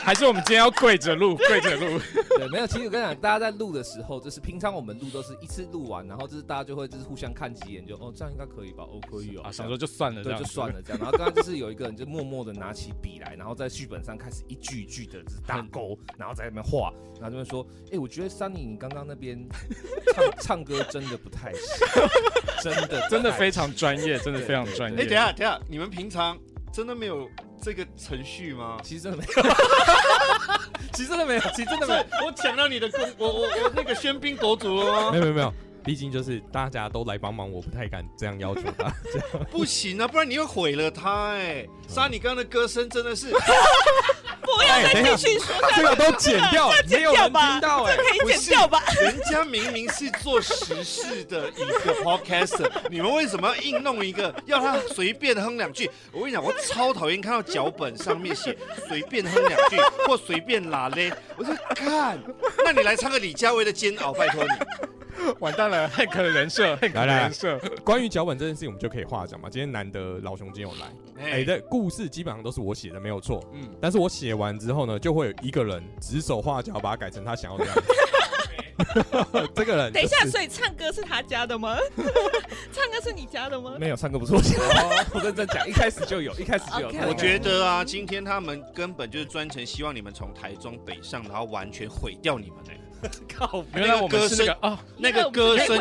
[0.04, 2.00] 还是我们今天要跪着录， 跪着录。
[2.36, 2.66] 对，没有。
[2.66, 8.84] 其实我跟你讲，大家在录的时候，就是平常我们录都是一次录完，然后就是大家就会就是互相看几眼，就哦这样应该可以吧？
[8.84, 9.42] 哦可以哦。
[9.44, 10.68] 啊，想说就算了，这对，样就算。
[10.72, 10.98] 了这样。
[11.00, 19.38] 然后刚刚就是有一个人就默默的拿起笔来，然后在剧本上开始一句一句的就是打勾， 然后在那边画，然后这边说，哎、我觉得 Sunny 你刚刚那边
[20.14, 21.88] 唱唱歌真的不太行，
[22.62, 23.62] 真的真的非常。
[23.62, 25.04] 常专业，真的非常专哎，业。
[25.04, 26.36] 等一下等一下，你们平常
[26.72, 27.30] 真的没有
[27.62, 28.78] 这个程序吗？
[28.82, 29.30] 其实真的没有，
[30.92, 32.26] 其实真的没有，其实真的没有。
[32.26, 35.10] 我抢到你的公，我我我那个喧宾夺主了吗？
[35.12, 38.92] 没有没有没有，毕竟就是大家都来帮忙，我不太敢这样要求他。
[39.50, 41.66] 不行啊，不然你会毁了他哎。
[41.88, 43.28] 杀你刚刚的歌声真的是，
[44.40, 48.82] 不要哎等一下再继续说下这个都剪掉，这没有人听到哎、可以剪掉吧？
[49.00, 55.90] 人家明明是做时事的一个 podcaster，你们为什么要硬弄一个要他随便哼两句？
[56.12, 58.56] 我跟你讲，我超讨厌看到脚本上面写
[58.88, 62.18] 随便哼两句或随便拉嘞，我就看，
[62.64, 64.50] 那你来唱个李佳薇的《煎熬》，拜托你。
[65.40, 67.58] 完蛋了，Hank 的人设，Hank 的来来人设。
[67.84, 69.48] 关于脚本这件事情，我们就可以话讲嘛。
[69.50, 70.92] 今天难得老熊今天有来，
[71.32, 73.42] 哎、的故事基本上都是我写的，没有错。
[73.52, 77.82] 嗯，但是我写完之后呢，就会有一个人指手画脚，把它改成他想要的样子。
[79.54, 81.76] 这个人、等一下，所以唱歌是他家的吗？
[82.72, 83.76] 唱歌是你家的吗？
[83.78, 86.88] 没有唱歌不错，哦我认真讲，一开始就有，一开始就有。
[87.06, 92.80] 我觉得啊，今天他们根本就是专程希望你们从台中北上，然后完全毁掉你们哎、
[93.28, 95.78] 靠，原来我们是那个啊，那个歌声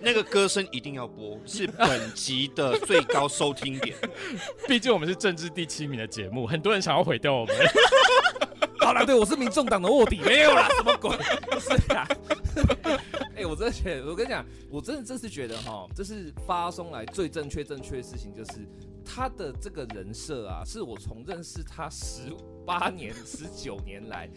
[0.00, 3.96] 那个歌声一定要播，是本集的最高收听点。
[4.68, 7.56] 毕竟我们是政治第七名的节目，很多人想要毁掉我们。
[8.80, 11.10] 好了，对我是民众党的卧底，没有啦，什么鬼？
[11.50, 12.06] 不是啦。
[13.36, 18.66] 哎、我真的觉得，我跟你讲，我真的这次觉得哈，这是发松来最正确正确的事情，就是
[19.04, 22.34] 他的这个人设啊，是我从认识他十
[22.66, 24.28] 八年、十九年来。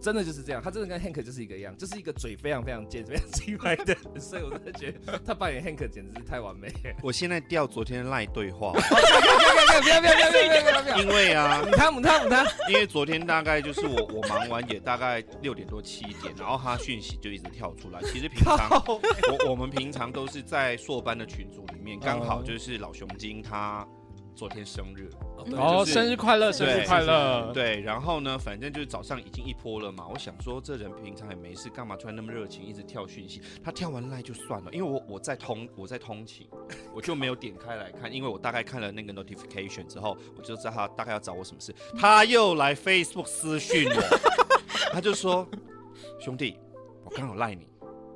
[0.00, 6.72] 真的就是这样，他真的跟 Hank 就是一个样，就是一个嘴非常非常贱、非常鸡掰的人， 所以我真的觉得他扮演 Hank 简直是太完美。
[7.02, 8.78] 我现在调昨天的赖对话，不
[9.88, 10.98] 要不要不要不要不要不要不要！
[10.98, 18.00] 因为啊，母汤母汤母汤，因为昨天大概就是我我忙完也大概六点多七点，然后他讯息就一直跳出来。
[18.02, 23.86] 其实平常我我们平常都是在硕班的群组里面，刚好就是老熊精他
[24.36, 25.08] 昨天生日，
[25.46, 27.50] 对哦，就是生日快乐，生日快乐！
[27.54, 30.06] 对，然后呢，反正就是早上已经一波了嘛。
[30.06, 33.40] 我想说，这人平常也没事，干嘛突然那么热情，一直跳讯息？
[33.64, 36.46] 他跳完赖就算了，因为我我在通我在通勤，
[36.94, 41.74] 我就没有点开来看，因为我大概看了那个 notification 之后，我就知道他大概要找我什么事。
[41.98, 44.02] 他又来 Facebook 私讯我，
[44.92, 45.48] 他就说
[46.20, 46.58] ：“兄弟，
[47.04, 47.66] 我刚好赖你，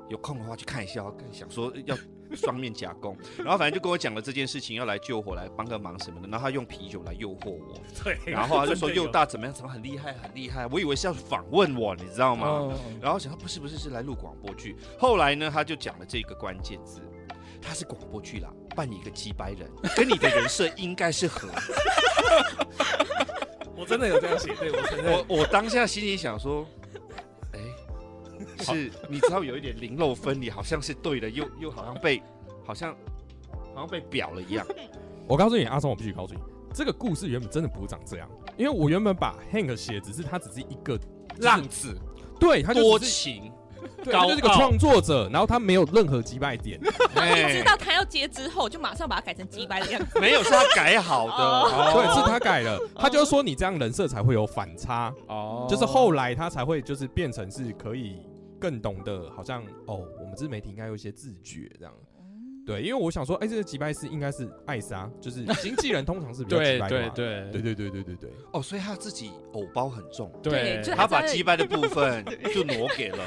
[0.07, 1.03] 有空的话去看一下。”
[1.33, 1.97] 想说要。
[2.35, 6.27] 双面夹攻，然后反正就跟我讲了这件事情，要来救火，来帮个忙什么的。
[6.27, 10.67] 然后他用啤酒来诱惑我，对，然后他就说又大怎么样，怎么很厉害，很厉害。
[10.67, 12.47] 我以为是要访问我，你知道吗？
[12.47, 14.75] 哦然后想说不是不是是来录广播剧。
[14.97, 17.01] 后来呢，他就讲了这个关键字，
[17.61, 21.49] 他是广播剧啦，扮演一个鸡掰人，跟你的人设应该是合。
[23.75, 25.25] 我真的有这样写，对我。
[25.27, 26.80] 我我当下心里想说，哎，
[28.61, 32.21] 是你知道有一点零漏分离，好像是对的，又又好像被
[32.65, 32.95] 好像
[33.53, 34.65] 好像被表了一样。
[35.27, 36.39] 我告诉你，阿松，我必须告诉你，
[36.73, 40.99] 这个故事原本真的不是长这样，因为我原本把 Hank 写只是他只是一个
[41.39, 41.97] 浪子
[42.39, 43.51] 对，他就多情，
[44.03, 46.79] 对他就是个创作者，然后他没有任何击败点，
[47.15, 50.19] 哎知道他要接之后，就马上把它改成击败的样子。
[50.19, 51.33] 没有是他改好的。
[51.33, 58.19] 哦 对，是他改了，他就说你这样人设才会有反差，哦就是后来他才会就是变成是可以
[58.61, 61.93] 更懂得，好像哦，我们自媒体应该有一些自觉这样。
[62.63, 67.09] 对，因为我想说，哎，这个击败是应该是艾莎，就是 经纪人通常是比较击对败的嘛。
[67.15, 68.15] 对对对对对对。
[68.15, 68.29] 对。
[68.29, 70.79] 对，哦，所以他自己偶包很重，对。
[70.83, 73.17] 就他把在击败的部分 就挪给了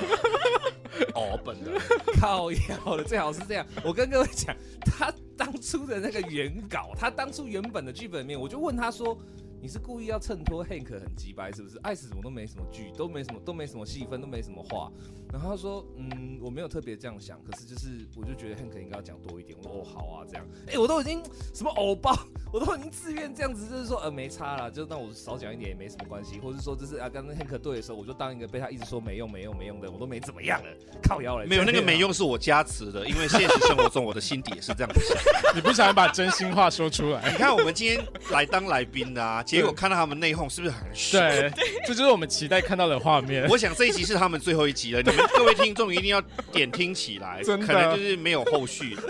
[1.17, 1.81] 哦本人。
[2.21, 3.67] 靠腰的，最好是这样。
[3.85, 4.55] 我跟各位讲，
[4.87, 9.19] 他当初的那个原稿，他当初原本的剧本里面，我就问他说
[9.65, 11.79] ：“你是故意要衬托 Hank 很鸡掰是不是？
[11.79, 14.93] 艾斯怎么都没什么剧，都没什么都没什么戏份，都没什么话。”
[15.33, 21.23] 然后他说：“嗯，我没有特别这样想，可是就是我就觉得 Hank 应该要讲多一点。”我说：“哦，好啊，这样。”哎，我都已经
[21.55, 22.15] 什么偶包，
[22.53, 30.69] 我都已经自愿这样子，就是说呃没差啦，就让我少讲一点也没什么关系，或者说就是啊，刚刚 Hank 对的时候，我就当一个被他一直说没用没用没用的，我都没怎么样了，
[31.03, 31.47] 靠腰了。
[31.47, 35.17] 没有那个没用是我加持的，因为现实生活中我的心底也是这样子想。
[35.57, 37.33] 你不想把真心话说出来？
[37.33, 41.23] 你看我们今天来当来宾的啊，结果看到他们内讧，是不是很爽？
[41.31, 41.53] 对，
[41.87, 43.47] 这就是我们期待看到的画面。
[43.49, 46.21] 我想这一集是他们最后一集了，你们各位听众一定要
[46.53, 49.03] 点听起来， 真的可能就是没有后续了。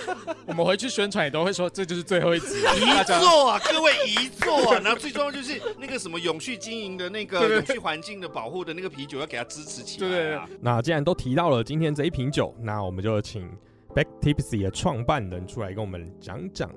[0.46, 10.48] 我们回去宣传也都会说这就是最后一集，大遗家作啊，各位遗作啊，然后最重要就是那个什么永续经营的那个对对永续环境的保护的那个啤酒要给它支持起来啊。
[10.60, 13.48] 那既然都提到了今天这一瓶酒，那我们就请
[13.94, 16.70] Back Tipsy 的创办人出来跟我们讲讲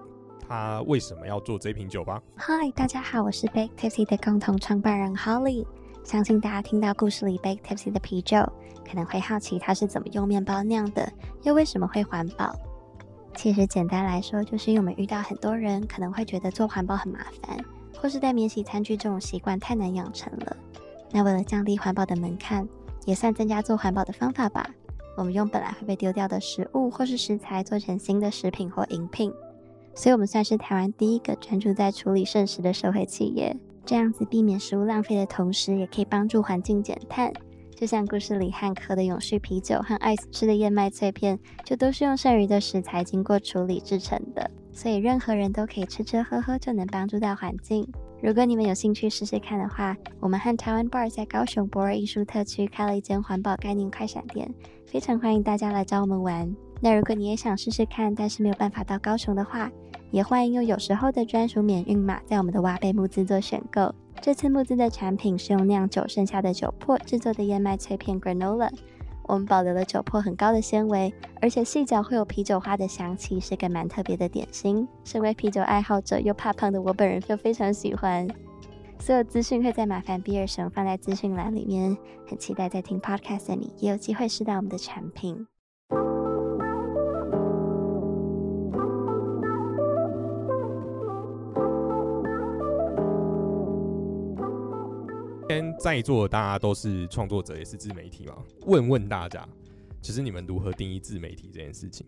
[0.48, 2.22] 他为什么要做这瓶酒吧。
[2.36, 5.66] 嗨，大家好，我是 Bake Tipsy 的共同创办人 Holly。
[6.04, 8.38] 相信大家听到故事里 Bake Tipsy 的啤酒，
[8.88, 11.12] 可能会好奇它是怎么用面包酿的，
[11.44, 12.56] 又为什么会环保。
[13.36, 17.58] 其实简单来说，就是因为我们遇到很多人可能会觉得做环保很麻烦，
[17.98, 20.56] 或是带免洗餐具这种习惯太难养成了。
[21.12, 22.68] 那为了降低环保的门槛，
[23.06, 24.70] 也算增加做环保的方法吧。
[25.18, 29.34] 我们用本来会被丢掉的食物或是食材做成新的食品或饮品，
[29.96, 33.56] 所以我们算是台湾第一个专注在处理剩食的社会企业。
[33.86, 37.32] 这样子避免食物浪费的同时，也可以帮助环境减碳。
[37.76, 47.86] 就像故事里汉克的永续啤酒和 Ice 吃的燕麦脆片，就都是用剩余的食材经过处理制成的，所以任何人都可以吃吃喝喝就能帮助到环境。
[48.24, 54.50] 如果你们有兴趣试试看的话，我们和台湾 Bar 在高雄博尔艺术特区开了一间环保概念快闪店，
[54.86, 56.56] 非常欢迎大家来找我们玩。
[56.86, 59.72] 那如果你也想试试看，但是没有办法到高雄的话，
[60.12, 63.92] 也欢迎用有时候的专属免运码在我们的挖贝募资做选购。
[64.22, 68.70] 这次募资的产品是用酿酒剩下的酒粕制作的燕麦脆片 granola，
[69.24, 74.88] 我们保留了酒粕很高的纤维，而且细嚼会有啤酒花的香气，是个蛮特别的点心。
[75.04, 78.28] 身为啤酒爱好者又怕胖的我本人就非常喜欢。
[79.00, 85.48] 所有资讯会在麻烦比尔熊放在资讯栏里面，很期待在听 podcast 的你也有机会试到我们的产品。
[95.48, 98.38] 天在座的大家都是创作者，也是自媒体嘛。
[98.62, 99.48] 问问大家，
[100.02, 102.06] 其实你们如何定义自媒体这件事情？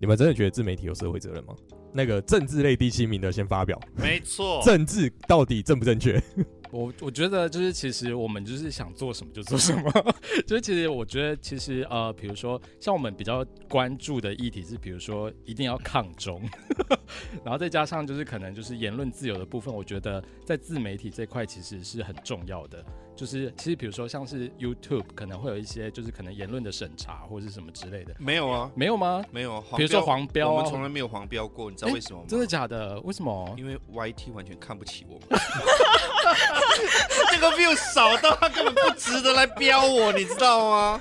[0.00, 1.54] 你们真的觉得自媒体有社会责任吗？
[1.92, 6.20] 那个政治类第七名的先发表，没错，政治到底正不正确？
[6.70, 9.90] 我我觉得就是其实我们就是想做什么就做什么，
[10.46, 16.40] 就是其实我觉得其实呃，比如说像我们比较关注的议题是，比如说一定要抗中，
[17.44, 22.84] 然后再加上就是可能就是言论自由的部分，我觉得在自媒体这块其实是很重要的。
[23.16, 29.22] 就是其实比如说像是 YouTube 可能会有一些就是可能言论的审查或者是什么之类的，没有啊，没有吗？
[29.30, 29.62] 没有啊。
[29.76, 32.24] 比如说黄标啊我们从来没有黄标过，你知道为什么吗？
[32.26, 32.98] 真的假的？
[33.00, 33.54] 为什么？
[33.58, 35.28] 因为 YT 完全看不起我们，
[37.30, 41.00] 这个 view 少到他根本不值得来标我，你知道吗？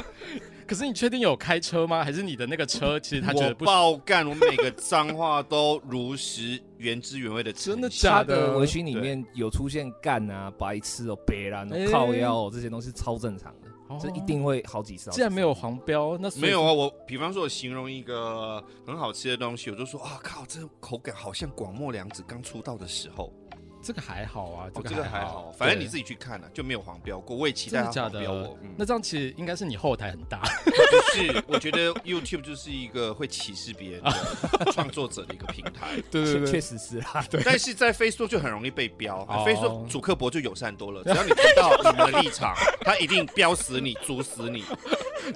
[0.68, 2.04] 可是你确定有开车吗？
[2.04, 15.10] 还是你的那个车其实他觉得我不爆干，我每个脏话都如实原汁原味的，真的假的微醺里面有出现干啊、白痴哦、北兰哎哦、靠腰哦这些东西超正常的，哦这一定会好几次。
[15.10, 23.34] 既然没有黄标，那所以没有啊，我比方说，我形容一个很好吃的东西，我就说啊靠，这口感好像广末凉子刚出道的时候。
[23.82, 27.36] 这个还好啊，这个还好，反正你自己去看了、就没有黄标过。
[27.36, 28.58] 我也期待他黄标我。
[28.62, 28.74] 嗯？
[28.78, 35.96] 那这样其实应该是你后台很大，不是，我觉得 YouTube 就是一个会歧视别人的 创作者的一个平台。
[36.12, 37.26] 对对对确实是啊。
[37.30, 44.64] 对但是在 Facebook 就很容易被标、哦 Facebook 主客博就友善多了，只要你知道你们的立场， 他一定标死你、阻死你。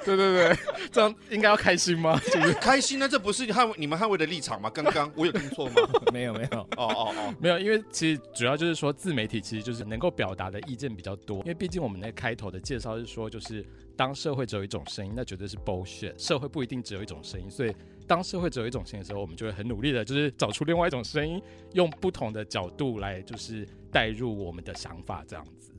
[0.04, 0.58] 对对对，
[0.92, 2.20] 这样应该要开心吗？
[2.32, 3.08] 就是开心呢？
[3.08, 4.70] 这不是捍卫你们捍卫的立场吗？
[4.74, 5.74] 刚刚我有听错吗？
[6.12, 6.60] 没有没有。
[6.60, 13.64] 哦哦哦，没有，因为其实主要就是说自媒体其实就是能够表达的意见比较多，因为毕竟我们那开头的介绍是说，就是
[13.96, 17.76] 当社会只有一种声音，那绝对是 bullshit，社会不一定只有一种声音，所以
[18.08, 21.42] 当社会只有一种声音的时候，我们就会很努力的，就是找出另外一种声音，
[21.74, 25.72] 用不同的角度来就是带入我们的想法，这样子，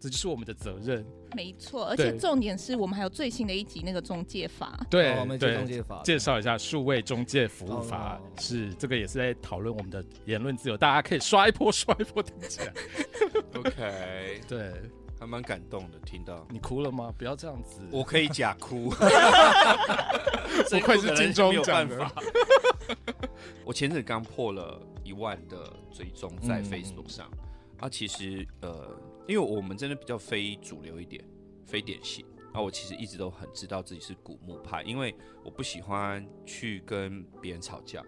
[0.00, 1.04] 这就是我们的责任。
[1.34, 4.78] 没错，而且重点是我们还有最新的一集那个中介法。
[4.88, 12.72] 对，哦我们对中介法介绍一下数位中介服务法，哦是这个也是在讨论我们的言论自由，大家可以刷一波 刷一波听起来。
[13.54, 14.72] OK，对，
[15.20, 16.46] 还蛮感动的，听到。
[16.50, 17.12] 你哭了吗？
[17.18, 18.88] 不要这样子，我可以假哭，
[20.70, 22.22] 不愧是金钟奖的没有办法。
[23.66, 27.30] 我前阵刚破了一万的追踪在嗯 Facebook 上，
[27.80, 28.98] 啊，其实呃，
[29.28, 31.22] 因为我们真的比较非主流一点，
[31.66, 32.24] 非典型。
[32.52, 35.14] 那，我其实一直都很知道自己是古墓派，因为
[35.44, 38.02] 我不喜欢去跟别人吵架，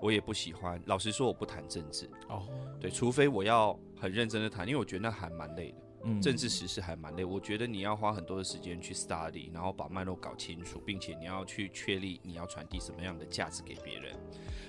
[0.00, 0.82] 我也不喜欢。
[0.86, 2.48] 老实说，我不谈政治哦，
[2.80, 5.78] 对，除非我要很认真的谈，因为我觉得那还蛮累的。
[6.08, 14.16] 嗯政治时事还蛮累，我觉得你要花很多的时间去 study，然后把脉络搞清楚，并且你要去确立你要传递什么样的价值给别人。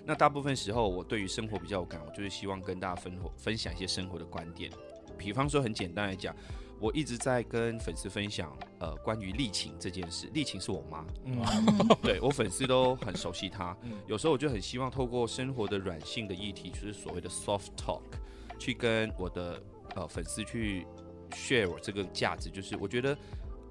[0.03, 4.71] 那大部分时候，我对于生活比较有感，我就是希望跟大家分分享一些生活的观点。
[5.17, 6.35] 比方说，很简单来讲，
[6.79, 10.29] 我一直在跟粉丝分享，呃，关于丽琴这件事。
[10.33, 11.41] 丽琴是我妈，嗯
[12.01, 13.75] 对我粉丝都很熟悉她。
[13.83, 18.01] 嗯有时候我就很希望透过生活的软性的议题，就是所谓的 soft talk，
[18.59, 19.61] 去跟我的
[19.95, 20.85] 呃粉丝去
[21.31, 22.49] share 我这个价值。
[22.49, 23.17] 就是我觉得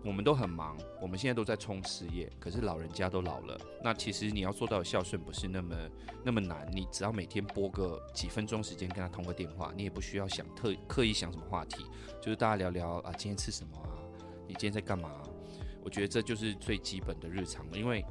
[0.07, 5.75] 我们都很忙，我们现在都在冲事业，可是老人家都老了，那其实你要做到孝顺不是那么
[6.25, 11.85] 那么难，你只要每天拨个几分钟时间跟他通个电话，你也不需要想特刻意想什么话题，
[12.21, 13.91] 就是大家聊聊啊，今天吃什么啊，
[14.47, 15.09] 你今天在干嘛？
[15.09, 15.23] 啊、
[15.83, 18.05] 我觉得这就是最基本的日常了，因为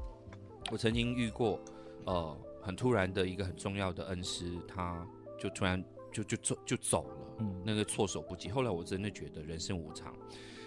[0.71, 1.59] 我曾经遇过，
[2.05, 5.07] 呃，很突然的一个很重要的恩师，他
[5.39, 5.81] 就突然
[6.11, 7.61] 就就走就走了，嗯。
[7.65, 8.49] 那个措手不及。
[8.49, 10.13] 后来我真的觉得人生无常，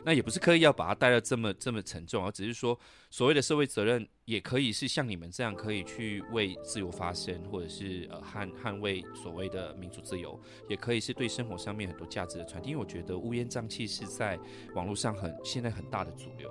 [0.04, 2.78] 那也不是刻意要把它带到这么这么沉重，而只是说
[3.10, 12.70] 所谓的社会责任，也可以是像你们这样可以去为自由发声，或者是呃捍捍卫所谓的民主自由，也可以是对生活上面很多价值的传递。
[12.70, 14.38] 因为我觉得乌烟瘴气是在
[14.74, 16.50] 网络上很现在很大的主流，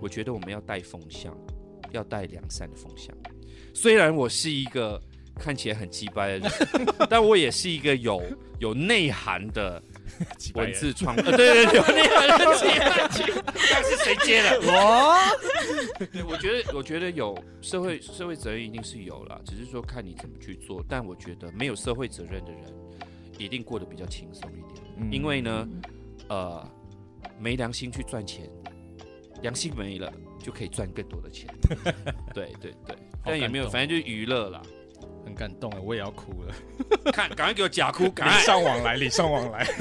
[0.00, 1.36] 我觉得我们要带风向，
[1.92, 3.14] 要带良善的风向。
[3.74, 5.00] 虽然我是一个
[5.36, 6.50] 看起来很鸡掰的人，
[7.08, 8.22] 但我也是一个有
[8.58, 9.82] 有内涵的
[10.54, 13.52] 文字创，作，对对对，有内涵的鸡掰鸡掰。
[13.70, 14.60] 刚是谁接的？
[14.66, 15.16] 我。
[16.12, 20.84] 对，我觉得，我觉得有社会社会责任一定是有了，只是说看你怎么去做。
[20.88, 22.62] 但我觉得没有社会责任的人，
[23.38, 25.68] 一定过得比较轻松一点，嗯因为呢，
[26.28, 26.66] 呃，
[27.38, 28.48] 没良心去赚钱，
[29.42, 31.48] 良心没了就可以赚更多的钱。
[32.34, 34.62] 对 对对，但也没有，反正就是娱乐啦。
[35.24, 36.54] 很感动哎，我也要哭了。
[37.12, 39.66] 看，赶快给我假哭， 赶礼快尚往来，礼尚往来。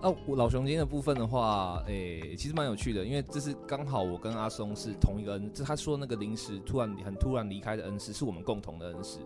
[0.00, 9.18] 啊，我老熊精的部分的话，诶、其实蛮有趣的，因为这是刚好我跟阿松是同一个恩，这他说那个临时突然很突然离开的恩师，是我们共同的恩师。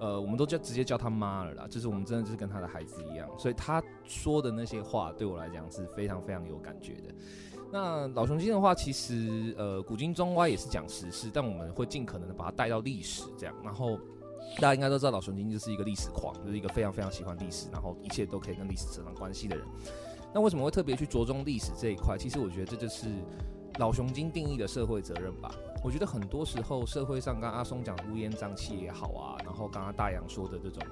[0.00, 7.14] 呃，我们都叫直接叫他妈了啦，就是我们真的就是跟他的孩子一样，所以他说的那些话对我来讲是非常非常有感觉的。
[7.72, 13.96] 那老熊精的话，其实呃古今中外也是讲时事，但我们会尽可能的把它带到历史这样，然后
[14.56, 19.64] 大家应该都知道，老熊精就是一个历史狂，就是一个非常非常喜欢历史，然后一切都可以跟历史扯上关系的人。
[20.34, 22.16] 那为什么会特别去着重历史这一块？
[22.18, 23.08] 其实我觉得这就是
[23.78, 25.54] 老熊精定义的社会责任吧。
[25.84, 30.82] 我觉得很多时候社会上，刚阿松讲乌烟瘴气也好啊，然后刚刚大洋说的这种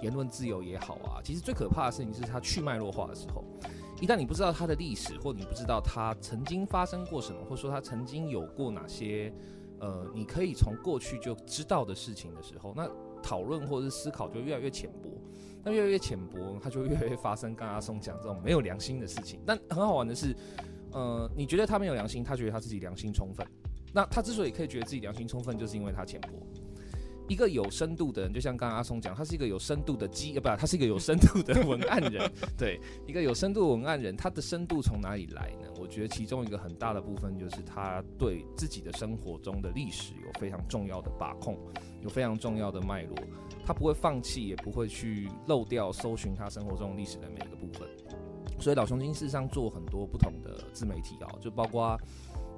[0.00, 3.44] 言论自由也好啊，其实最可怕的事情是它去脉络化的时候。
[4.00, 9.32] 一旦你不知道它的历史，或你不知道它曾经发生过什么，或者说它曾经有过哪些，
[9.78, 12.88] 呃，你可以从过去就知道的事情的时候，那
[13.22, 15.10] 讨论或者是思考就越来越浅薄。
[15.62, 19.38] 那越来越浅薄，它就越来越发生刚刚阿松讲这种没有良心的事情。
[19.44, 20.34] 但很好玩的是，
[20.92, 23.46] 呃，你觉得他没有良心，他觉得他自己良心充分。
[23.92, 26.28] 那他之所以可以觉得自己良心充分，就是因为他浅薄。
[27.30, 32.28] 一个有深度的人，就像刚刚阿松讲，他是一个有深度的基，呃，不，他是一个有深度的文案人。
[32.58, 35.68] 对，一个有深度文案人，他的深度从哪里来呢？
[35.78, 41.56] 我觉得其中一个很大的部分就是他对自己的生活中的历史有非常重要的把控，
[42.02, 43.16] 有非常重要的脉络，
[43.64, 47.88] 他不会放弃，也不会去漏掉搜寻他生活中历史的每一个部分。
[48.58, 51.96] 所以老熊精事实上做很多不同的自媒体啊，就包括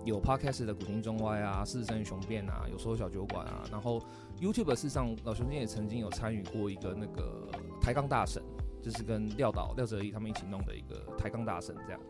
[0.04, 4.00] 有 podcast 的古今中外啊，事实胜于雄辩啊，有说小酒馆啊，然后
[4.40, 7.48] YouTube 事实上老熊精也曾经有参与过一个那个
[7.80, 8.42] 抬杠大神，
[8.82, 12.00] 就是跟廖导廖哲一他们一起弄的一个抬杠大神这样。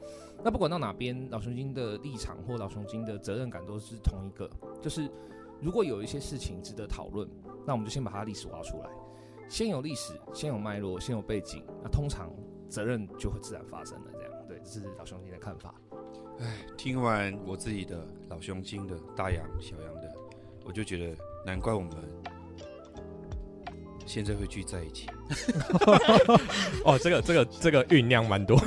[0.43, 4.49] 那不管到哪边，老熊精的立场或老熊精的责任感都是同一个，
[4.80, 5.11] 就是
[5.61, 7.28] 如果有一些事情值得讨论，
[7.66, 8.88] 那我们就先把它历史挖出来，
[9.51, 12.32] 先有历史，先有脉络，先有背景，那通常
[12.70, 14.11] 责任就会自然发生了。
[14.14, 15.74] 这样，对，这是老熊精的看法。
[16.43, 20.12] 哎，听完我自己的老熊精的大洋小羊的，
[20.64, 21.16] 我就觉得
[21.47, 21.90] 难怪我们
[24.05, 25.07] 现在会聚在一起。
[26.84, 28.61] 哦，这个这个这个酝酿蛮多。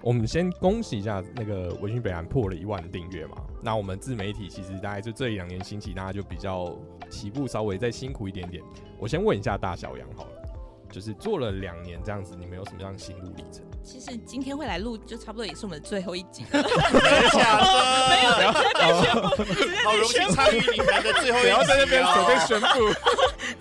[0.00, 3.36] 我们先恭喜一下那个文讯北岸破了一万订阅嘛。
[3.62, 6.74] 那我们自媒体其实大概就这一两年兴起，大家就比较
[7.10, 8.62] 起步稍微再辛苦一点点。
[8.98, 10.42] 我先问一下大小杨好了，
[10.90, 13.62] 就是做了两年这样子，你们有什么样的心路历程？
[13.84, 16.42] 其实今天会来录，就差不多也是我们的最后一集。
[16.50, 17.64] 假的
[18.08, 22.88] 没有，直接被宣布，直接好荣幸参与你们的最后一集、然后在那边准备宣布。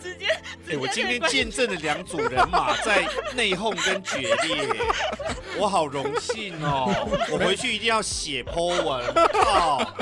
[0.02, 0.28] 直接，
[0.70, 3.06] 哎、我今天见证了两组人马在
[3.36, 4.70] 内讧跟决裂，
[5.60, 6.90] 我好荣幸哦！
[7.30, 9.94] 我回去一定要写 po 文，靠！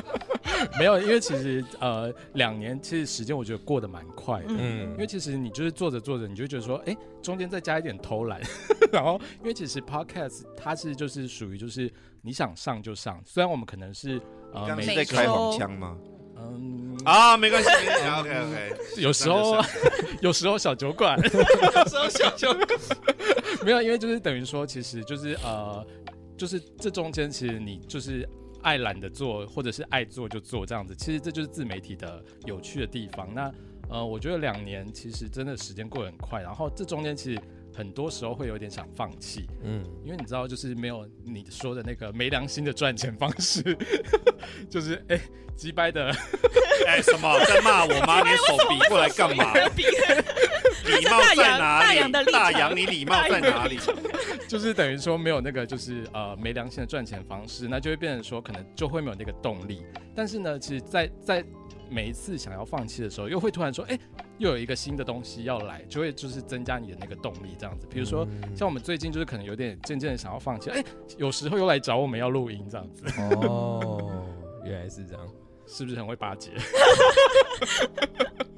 [0.77, 8.39] 没有，因为其实呃两年其实时间我觉得过得蛮快的，嗯因为其实你就是做着做着，你就觉得说，哎、中间再加一点偷懒，
[8.93, 10.10] 然后因为其实 podcast
[10.57, 11.91] 它是就是属于就是
[12.21, 14.21] 你想上就上，虽然我们可能是
[14.53, 15.97] 呃每刚刚是在开黄腔吗？
[16.43, 18.73] 嗯啊，没关系，OK OK。
[19.01, 19.57] 有时候
[20.21, 22.67] 有时候小酒馆， 有时候小酒馆，
[23.63, 25.85] 没有，因为就是等于说，其实就是呃，
[26.35, 28.27] 就是这中间其实你就是
[28.63, 33.31] 爱懒得做，或者是爱做就做这样子，其实这就是自媒体的有趣的地方。
[33.33, 33.51] 那
[33.89, 37.41] 呃，我觉得两年其实真的时间过得很快，然后这中间其实
[37.73, 43.77] 很多时候会有点想放弃，嗯，因为你知道，就是没有你说的那个没良心的赚钱方式，
[44.69, 45.19] 就是哎，
[45.55, 46.11] 击败的，
[46.87, 47.39] 哎，什么？
[47.45, 48.21] 在骂我吗？
[48.27, 49.53] 你手比过来干嘛？
[50.99, 52.31] 礼貌在哪大洋的里？
[52.31, 53.79] 大洋，你礼貌在哪里？
[54.47, 59.83] 就是等于说没有那个就是呃没良心的赚钱方式，那就会变成说可能就会没有那个动力。
[60.13, 61.43] 但是呢，其实在，在
[61.89, 63.97] 每一次想要放弃的时候，又会突然说，哎、
[64.37, 67.87] 又有一个新的东西要来，就会就是增加你的那个动力这样子。
[67.89, 70.83] 比如说，像我们最近就是可能有点渐渐的想要放弃，哎、
[71.17, 73.05] 有时候又来找我们要录音这样子，
[73.41, 74.11] 哦，
[74.65, 75.27] 原来是这样。
[75.71, 76.51] 是不是很会巴结？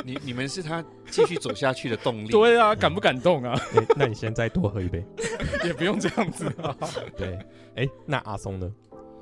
[0.03, 2.29] 你你们是他继续走下去的动力。
[2.29, 3.53] 对啊，感不感动啊？
[3.77, 5.05] 哎那你先再多喝一杯。
[5.63, 6.75] 也不用这样子啊。
[7.15, 7.37] 对，
[7.75, 8.69] 哎、那阿松呢？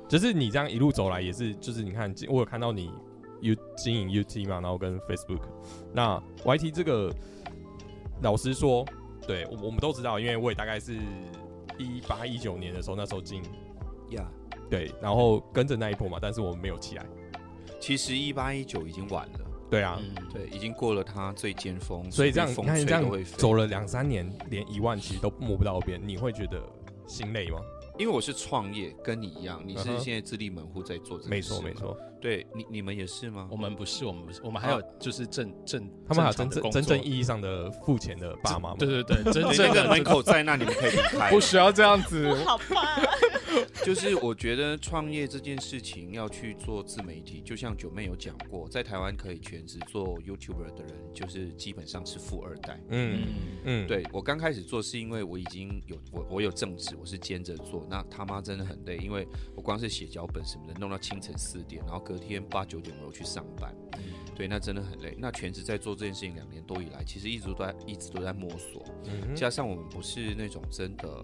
[0.08, 2.90] 就是你这样一路走来，也是就是你看，我有看到你
[3.42, 5.40] U 经营 UT 嘛，然后跟 Facebook，
[5.92, 7.12] 那 YT 这个，
[8.22, 8.84] 老实说，
[9.26, 10.94] 对我我们都知道，因为我也大概是
[11.78, 13.42] 一八一九年的时候，那时候进
[14.10, 14.26] 呀，
[14.68, 17.06] 对，然后跟着那一波嘛，但是我们没有起来。
[17.82, 19.40] 其实一八一九已经晚了。
[19.68, 26.62] 对啊，嗯，对，已经过了它最尖峰，所以这样随便你看这样风吹都会飞走了两三年，连一万其实都摸不到边，你会觉得
[27.08, 27.58] 心累吗？
[27.98, 31.72] 因为我是创业，跟你一样，你是现在自立门户在做这个，没错没。
[31.72, 33.48] 错，对你你们也是吗？
[33.50, 38.76] 我们不是，我们不是，我们还有就是正正，他们还有真正真正意义上的付钱的爸妈吗？
[38.78, 41.28] 对对对，真正的那个门口在那，你们可以离开。
[41.32, 42.34] 不需要这样子。
[42.44, 43.00] 好怕。
[43.84, 52.80] 就是我觉得创业这件事情要去做自媒体，就像九妹有讲过，在台湾可以全职做 YouTuber 的人，就是基本上是富二代。
[52.88, 53.22] 嗯
[53.64, 63.74] 嗯，对我刚开始做是因为我已经有我我有正职，我是兼着做，那他妈真的很累，因为我光是写脚本什么的，弄到清晨四点，然后隔天八九点我又去上班。
[64.34, 65.14] 对，那真的很累。
[65.18, 71.22] 那全职在做这件事情两年多以来，其实一直都在一直都在摸索，嗯加上我们不是那种真的，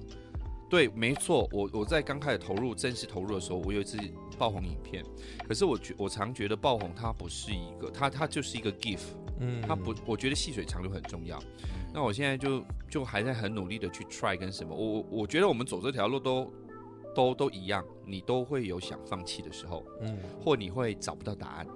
[0.69, 3.99] 对，没错，我我在刚开始投入正式投入的时候，我有一次
[4.37, 5.03] 爆红影片，
[5.47, 11.43] 可是我觉我常觉得爆红它不是一个，它它就是一个 gift，嗯它不，我觉得细水长流很重要。
[11.93, 16.53] 那我现在就就还在很努力的去 try 跟什么，我我我觉得我们走这条路都
[17.15, 21.67] 都都一样，你都会有想放弃的时候，嗯或你会找不到答案，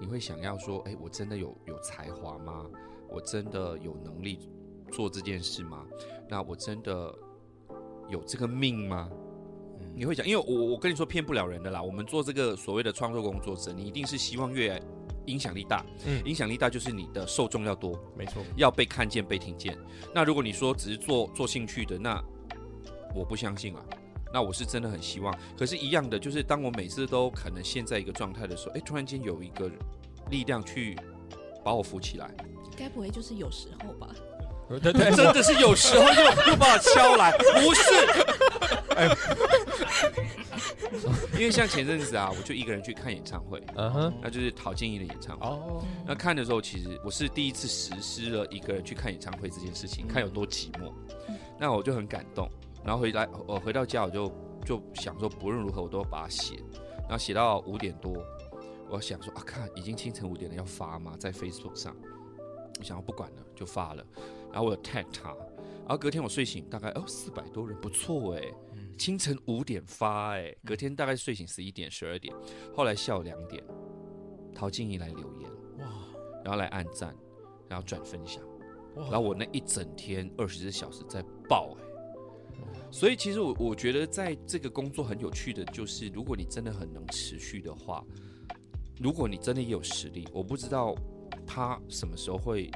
[0.00, 2.66] 你会想要说，哎、我真的有有才华吗？
[3.08, 4.50] 我真的有能力
[4.90, 5.86] 做这件事吗？
[6.28, 7.14] 那我真的
[8.08, 9.08] 有这个命吗？
[9.94, 11.82] 你会讲，因为我我跟你说骗不了人的啦。
[11.82, 14.80] 我们做这个所谓的创作工作者，你一定是希望越
[15.24, 19.76] 影响力大，嗯影响力大就是你的受众要多，没错，要被看见、被听见。
[20.14, 22.22] 那如果你说只是做做兴趣的，那
[23.14, 23.82] 我不相信啊。
[24.34, 29.70] 那我是真的很希望，可是，一样的，就是当我每次都可能陷在一个状态的时候，哎，突然间有一个
[30.30, 30.94] 力量去
[31.64, 32.30] 把我扶起来，
[32.76, 34.14] 该不会就是有时候吧？
[34.68, 37.82] 对对，真的是有时候又又把我敲来， 不是，
[38.96, 39.16] 哎，
[41.34, 45.46] 因为像前阵子啊，我就一个人去看演唱会，嗯哼，那就是陶晶莹的演唱会。
[45.46, 50.92] 哦，那看的时候，其实我是第一次实施了一个人去看演唱会这件事情，看有多寂寞。
[51.58, 52.50] 那我就很感动，
[52.84, 54.32] 然后回来我回到家，我就
[54.64, 56.56] 就想说，不论如何我都要把它写，
[57.02, 58.16] 然后写到五点多，
[58.90, 61.14] 我想说啊，看已经清晨五点了，要发吗？
[61.18, 61.96] 在 Facebook 上，
[62.78, 64.04] 我想要不管了，就发了。
[64.56, 65.28] 然后我有 tag 他，
[65.80, 68.42] 然后隔天我睡醒，大概哦四百多人，不错哎，
[68.96, 72.34] 清晨五点发哎，隔天大概睡醒十一点十二点，
[72.74, 73.62] 后来下午两点，
[74.54, 75.50] 陶晶莹来留言
[75.80, 75.86] 哇，
[76.42, 77.14] 然后来按赞，
[77.68, 78.42] 然后转分享，
[78.94, 81.82] 然后我那一整天二十四小时在爆哎、
[82.90, 88.02] 所以其实我我觉得在这个工作很有趣的就是，如果你真的很能持续的话，
[88.98, 90.94] 如果你真的也有实力，我不知道
[91.46, 92.70] 他什么时候会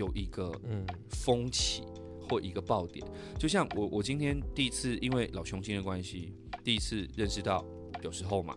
[0.00, 1.84] 有一个嗯风起
[2.26, 3.06] 或一个爆点。
[3.38, 6.34] 就像我我今天第一次因为老兄金的关系，
[6.64, 7.64] 第一次认识到
[8.02, 8.56] 有时候嘛，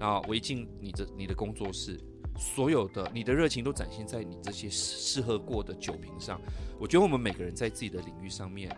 [0.00, 2.00] 然后我一进你的你的工作室。
[2.40, 6.40] 所有的你的热情都展现在你这些试喝过的酒瓶上，
[6.78, 8.70] 我觉得我们每个人在自己的领域上面，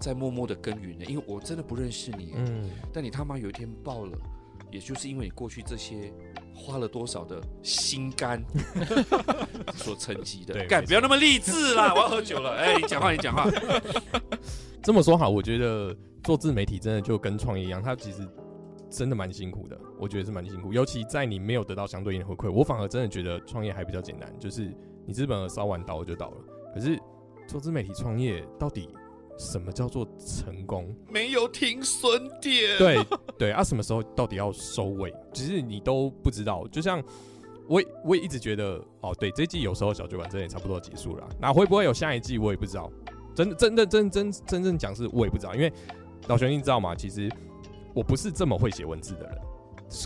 [0.00, 1.04] 在默默的耕耘呢。
[1.06, 4.18] 因为我真的不认识你，嗯，但你他妈有一天爆了，
[4.72, 6.12] 也就是因为你过去这些
[6.58, 8.44] 花了多少的心肝
[9.76, 10.54] 所沉积的。
[10.54, 11.92] 对干不要那么励志啦！
[11.96, 12.56] 我要喝酒了。
[12.56, 13.48] 哎、你讲话，你讲话。
[14.82, 18.26] 这么说好，我觉得做自媒体真的就跟创业一样，它其实
[18.90, 19.78] 真的蛮辛苦的。
[19.98, 24.74] 我觉得是蛮辛苦，尤其在你没有得到相对应的回馈，我反而真的觉得创业还比较简单，就是
[25.06, 26.36] 你资本额烧完倒了就倒了。
[26.74, 26.98] 可是
[27.46, 28.88] 做自媒体创业到底
[29.38, 30.94] 什么叫做成功？
[31.08, 32.76] 没有停损点。
[32.76, 32.98] 对
[33.38, 35.14] 对啊，什么时候到底要收尾？
[35.32, 36.66] 其实你都不知道。
[36.68, 37.02] 就像
[37.68, 42.90] 我也我也一直觉得，哦，对，这季有时候小酒馆真的也差不多结束了啊，那会不会有下一季我也不知道。
[43.34, 45.72] 真的真的真真真正讲是我也不知道，因为
[46.26, 46.94] 老兄你知道吗？
[46.94, 47.30] 其实
[47.94, 49.38] 我不是这么会写文字的人，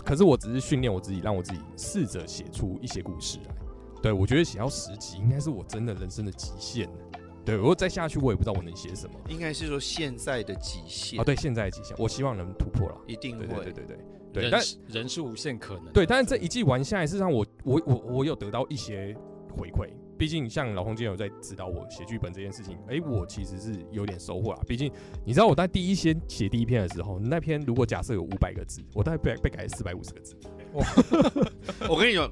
[0.05, 3.55] 可是我只是训练我自己，让我自己试着写出一些故事来。
[4.03, 6.97] 对我觉得写到十集应该是我真的人生的极限了。
[7.45, 9.19] 对，如果再下去，我也不知道我能写什么。
[9.29, 12.95] 应该是说现在的极限啊，对，现在的极限，我希望能突破了。
[13.07, 13.45] 一定会。
[13.45, 13.97] 对对对对对
[14.33, 15.91] 对，但人是人是无限可能。
[15.93, 19.15] 对，但是这一季玩下来，事实上我我我我有得到一些
[19.57, 19.89] 回馈。
[20.15, 24.61] 毕竟像老洪今天有在指导我写剧本这件事情，哎、我其实是有点收获啊。
[24.65, 24.89] 毕竟
[25.25, 30.37] 你知道我在第一先写第一篇的时候，那篇如果假设有五百个字，我大概被被改四百五十个字。
[31.89, 32.31] 我跟你讲，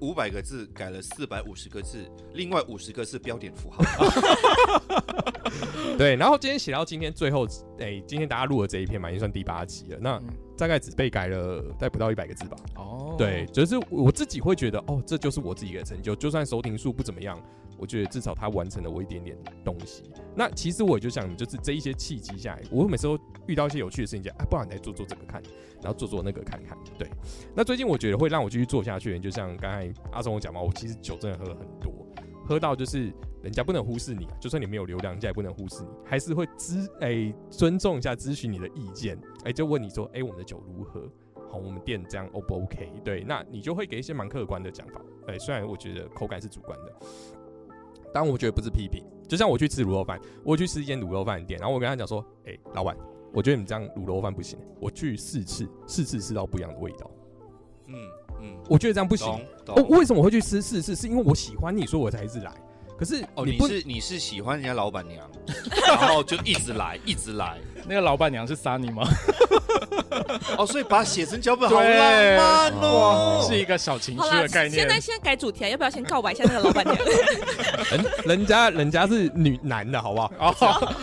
[0.00, 1.98] 五百个字改了四百五十个字，
[2.34, 3.82] 另外五十个是标点符号。
[5.96, 7.46] 对，然后今天写到今天最后，
[7.80, 9.98] 哎、今天大家录的这一篇嘛，已经算第八集了。
[10.00, 10.20] 那
[10.56, 12.56] 大概只被改了大概不到一百个字吧。
[12.76, 16.14] 哦，对，就是我自己会觉得，哦，这就是我自己的成就。
[16.14, 17.40] 就算收听数不怎么样，
[17.78, 20.02] 我觉得至少他完成了我一点点东西。
[20.34, 25.42] 那其实我就想，就是这一些契机下来，我每次都遇到一些有趣的事情，讲，啊，不然你来做做这个看，
[25.82, 26.76] 然后做做那个看看。
[26.98, 27.08] 对，
[27.54, 32.06] 那最近我觉得会让我继续做下去，就像刚才阿松我讲嘛，我其实酒真的喝了很多，
[32.46, 33.12] 喝到就是
[33.42, 41.10] 人家不能忽视你，就算你没有流量，人家也不能忽视你，还是会咨哎、尊重一下，咨询你的意见，哎、就问你说，哎、我们的酒如何？
[41.50, 42.92] 好，我们店这样 O 不 OK？
[43.02, 45.00] 对，那你就会给一些蛮客观的讲法。
[45.26, 46.92] 对，虽然我觉得口感是主观的，
[48.12, 49.04] 当然我觉得不是批评。
[49.28, 52.96] 就像我去吃卤肉饭，我去吃一间卤肉饭店，然后我跟他讲说，哎、老板，
[53.32, 57.10] 我觉得你这样卤肉饭不行，我去试吃，试吃吃到不一样的味道。
[57.86, 57.94] 嗯
[58.40, 59.28] 嗯，我觉得这样不行。
[59.66, 60.94] 我哦，为什么我会去吃四次？
[60.94, 62.52] 是因为我喜欢你，所以我才一直来。
[62.98, 65.24] 可是哦，你是你是喜欢人家老板娘，
[65.86, 67.56] 然后就一直来，一直来。
[67.86, 69.08] 那个老板娘是 Sunny 吗？
[70.58, 71.96] 哦，所以把它写成脚本，好对
[72.36, 74.72] 浪漫哦，是一个小情绪的概，念。
[74.72, 76.96] 现在现在改主题啊，要不要先告白一下那个老板娘？
[77.92, 80.32] 人人家人家是女男的好不好？
[80.38, 80.54] 哦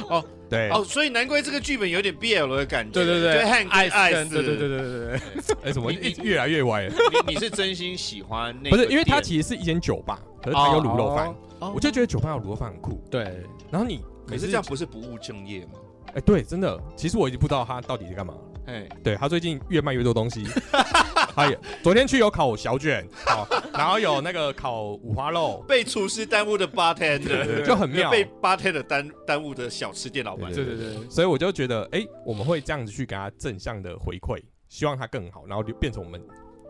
[0.19, 5.19] 哦，对，哦，所以难怪这个剧本有点 BL 的感觉，对对对，就汉爱跟爱跟对对对对对对，
[5.63, 6.93] 哎，怎么你一越来越歪了？
[7.25, 11.71] 你你是真心喜欢那不是，因为它其实是一间酒吧，可是它有卤肉饭，哦。
[11.75, 13.03] 我就觉得酒吧有卤肉饭很酷。
[13.09, 15.73] 对，然后你可是这样不是不务正业吗？
[16.13, 18.33] 哎，对，真的，其实我已经不知道他到底在干嘛。
[18.67, 20.43] 哎，对他最近越卖越多东西，
[21.35, 28.09] 他也昨天去有烤小卷，好，然后有那个烤五花肉，被厨师耽误的 bartender 就很妙。
[28.09, 36.19] 被 bartender 耽耽误的小吃店老板，对对对，所以我就觉得，哎，我们会这样子去给他正向的回馈，希望他更好，然后就变成我们，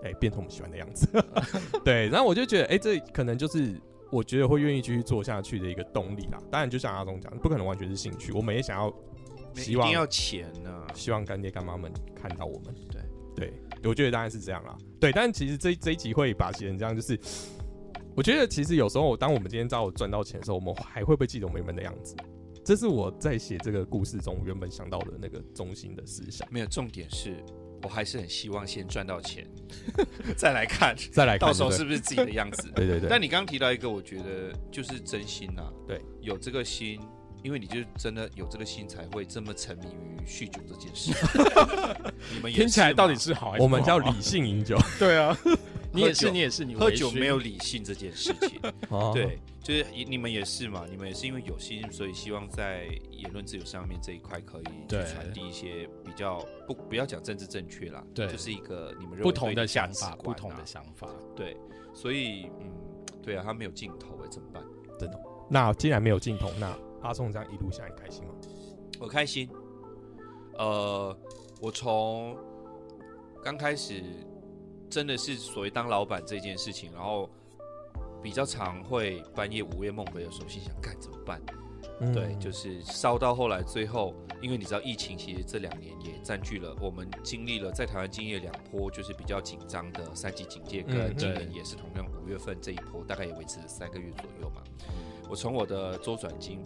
[0.03, 1.07] 哎，变成我们喜欢的样子。
[1.85, 3.79] 对，然后我就觉得，哎，这可能就是
[4.15, 6.41] 我觉得会愿意继续做下去的一个动力啦。
[6.49, 8.93] 当然，就像阿忠讲，不可能完全是兴趣，我们也想要，
[9.55, 10.87] 希望一定要钱呢。
[10.93, 12.73] 希望干爹干妈们看到我们。
[12.89, 13.01] 对
[13.35, 13.53] 对，
[13.83, 14.77] 我觉得当然是这样啦。
[15.01, 17.19] 对，但其实这这一集会把写成这样，就是
[18.15, 22.15] 我觉得其实有时候，当我们今天知道我赚到钱的时候，我们还会不会记得我们原本的样子？
[22.63, 26.47] 这是我在写这个故事中原本想到的那个中心的思想。
[26.49, 27.43] 没有，重点是
[27.85, 29.45] 我还是很希望先赚到钱，
[30.35, 32.69] 再来看， 再来看到时候是不是自己的样子？
[32.75, 36.99] 对对对但你刚刚提到一个，我觉得就是真心呐、对，有这个心，
[37.43, 41.13] 因为你就真的有这个心，才会这么沉迷于酗酒这件事。
[42.33, 44.75] 你们也听起来到底是好还是我们叫理性饮酒。
[44.97, 45.37] 对啊，
[45.95, 48.59] 你也是你也是你喝酒没有理性这件事情。
[48.89, 60.65] 哦对，就是你们也是嘛，你们也是因为有心，所以希望在言论自由上面这一块可以去传递一些比较不不要讲政治正确啦，对就是一个你们认为不同的想法，不同的。
[60.65, 61.07] 想法。
[61.35, 61.55] 对，
[61.93, 62.69] 所以嗯，
[63.23, 64.63] 对啊，他没有镜头哎，怎么办？
[64.99, 65.19] 真的。
[65.49, 68.33] 那既然没有镜头，那阿宋这样一路下来你开心吗？
[68.99, 69.49] 我开心。
[70.57, 71.15] 呃，
[71.61, 72.37] 我从
[73.43, 74.01] 刚开始
[74.89, 77.29] 真的是所谓当老板这件事情，然后
[78.21, 81.41] 比较常会半夜午夜梦回的时候，心想干怎么办？
[82.01, 94.61] 嗯对，就是烧到后来，最后因为你知道疫情，其实这两年也占据了我们经历了在台湾经历了两波，就是比较紧张的三级警戒，嗯跟今年也是同样五月份这一波，大概也维持了三个月左右嘛。
[95.29, 96.61] 我从我的周转金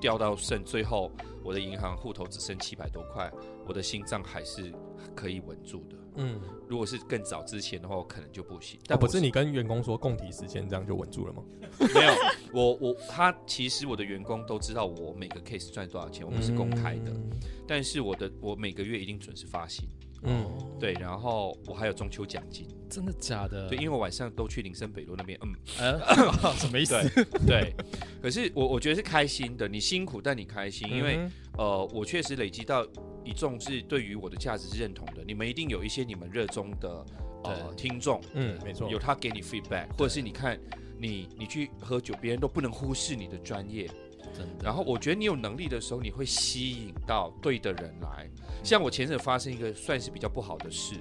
[0.00, 1.10] 掉到剩，最后
[1.44, 3.30] 我的银行户头只剩七百多块，
[3.66, 4.72] 我的心脏还是
[5.14, 5.96] 可以稳住的。
[6.16, 8.78] 嗯，如果是更早之前的话，我可能就不行。
[8.86, 11.42] 但不是你跟员工说共体时间，这样就稳住了吗？
[11.94, 12.12] 没有，
[12.52, 17.10] 我我他其实我的员工都知道我每个 case 赚多少钱，我们是公开的。
[17.12, 17.30] 嗯
[17.66, 19.88] 但是我的我每个月一定准时发薪，
[20.24, 20.46] 嗯，
[20.78, 23.68] 对，然后我还有中秋奖金，真的假的？
[23.68, 25.52] 对，因为我晚上都去林森北路那边，嗯，
[26.00, 26.94] 呃，什么意思？
[27.14, 27.74] 对对。
[28.22, 32.86] 可是我我觉得是开心的，你辛苦但你开心，因为、嗯呃，我确实累积到
[33.24, 37.04] 一众是对于我的价值是认同的，你们一定有一些你们热衷的
[37.44, 40.58] 呃听众，嗯，没错，有他给你 feedback，或者是你看
[40.98, 43.90] 你你去喝酒，别人都不能忽视你的专业。
[44.32, 44.64] 真的。
[44.64, 48.28] 然后我觉得你有能力的时候，你会吸引到对的人来。
[48.62, 50.94] 像我前阵发生一个算是比较不好的事，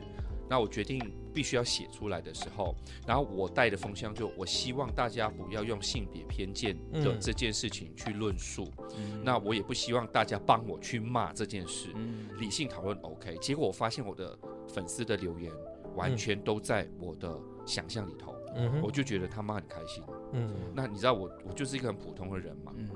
[0.50, 1.00] 那我决定
[1.34, 2.76] 必须要写出来的时候，
[3.08, 8.68] 然后我带的风向就我希望大家不要用性别偏见的嗯这件事情去论述，
[8.98, 11.90] 嗯那我也不希望大家帮我去骂这件事。
[11.96, 15.52] 嗯理性讨论 OK，结果我发现我的粉丝的留言
[15.96, 20.04] 完全都在我的想象里头，嗯我就觉得他妈很开心。
[20.34, 22.90] 嗯那你知道我我就是一个很普通的人嘛，嗯，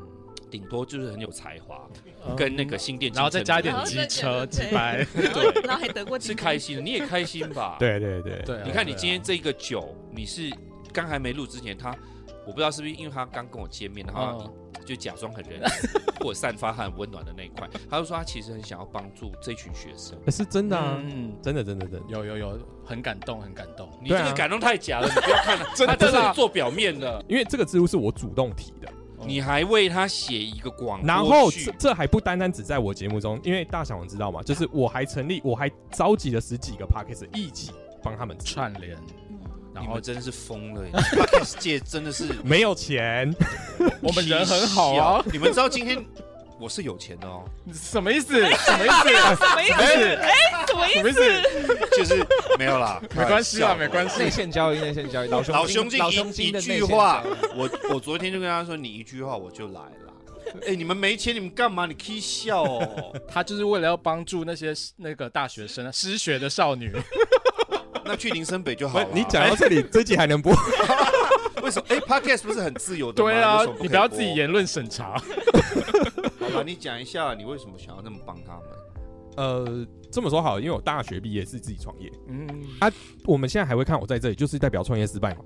[0.49, 1.87] 顶多就是很有才华，
[2.27, 2.35] 嗯。
[2.35, 4.65] 跟那个新店，然后再加一点然后再机车、对。
[4.65, 8.63] 几百，对然后还得过是开心的，你也开心吧？， 对对对，对啊。
[8.65, 10.49] 你看你今天这个酒，你是
[10.93, 11.95] 刚还没录之前，他
[12.45, 14.53] 我不知道是不是因为他刚跟我见面，然后嗯。
[14.85, 20.15] 就假装很仁慈， 或者散发很温暖的那一块，他就说他其实很想要帮助这群学生。
[20.25, 22.05] 欸是真的啊，嗯，真的真的真的。
[22.07, 23.89] 有有有，很感动，很感动。
[23.99, 28.87] 你这个感动太假了，你不要看了，真的他只啦是做表面的，因为这个制度是我主动提的，
[29.23, 34.41] 你还为他写一个广告然后这这还不单单只在我节目中，因为大小王知道吗？
[34.43, 37.71] 就是我还成立，我还召集了十几个 p a c k a g e 一起
[38.03, 38.97] 帮他们串联，
[39.73, 43.33] 然后真的是疯了耶， Podcast 界真的是没有钱，
[44.01, 46.03] 我们人很好啊，你们知道今天
[46.57, 47.43] 我是有钱的哦，
[47.73, 48.33] 什么意思？
[48.55, 49.09] 什么意思？
[49.35, 49.73] 什么意思？
[50.15, 50.31] 哎，
[50.67, 51.21] 什么意什么意思？
[51.97, 52.25] 就是
[52.57, 54.29] 没有啦，没关系啦，开玩笑没关系内。
[54.29, 57.23] 线交易，内线交易，老老兄老兄弟一一句线话，
[57.55, 59.89] 我我昨天就跟他说，你一句话我就来了。
[60.65, 61.85] 哎、你们没钱，你们干嘛？
[61.85, 63.13] 你可以笑哦。
[63.27, 66.95] 他就是为了要帮助那些那个大学生、失学的少女。
[68.05, 69.07] 那去林森北就好了。
[69.11, 70.53] 你讲到这里，这集还能播？
[71.63, 71.85] 为什么？
[71.89, 73.29] 哎、p o d c a s t 不是很自由的吗？
[73.29, 75.19] 对啊你不要自己言论审查。
[76.63, 78.63] 你讲一下你为什么想要那么帮他们？
[79.37, 82.47] 呃，这么说好了，因为我大学毕业是自己创业，嗯，
[82.79, 82.89] 啊，
[83.25, 85.41] 我们现在还会看我在这里，就是代表创业失败嘛。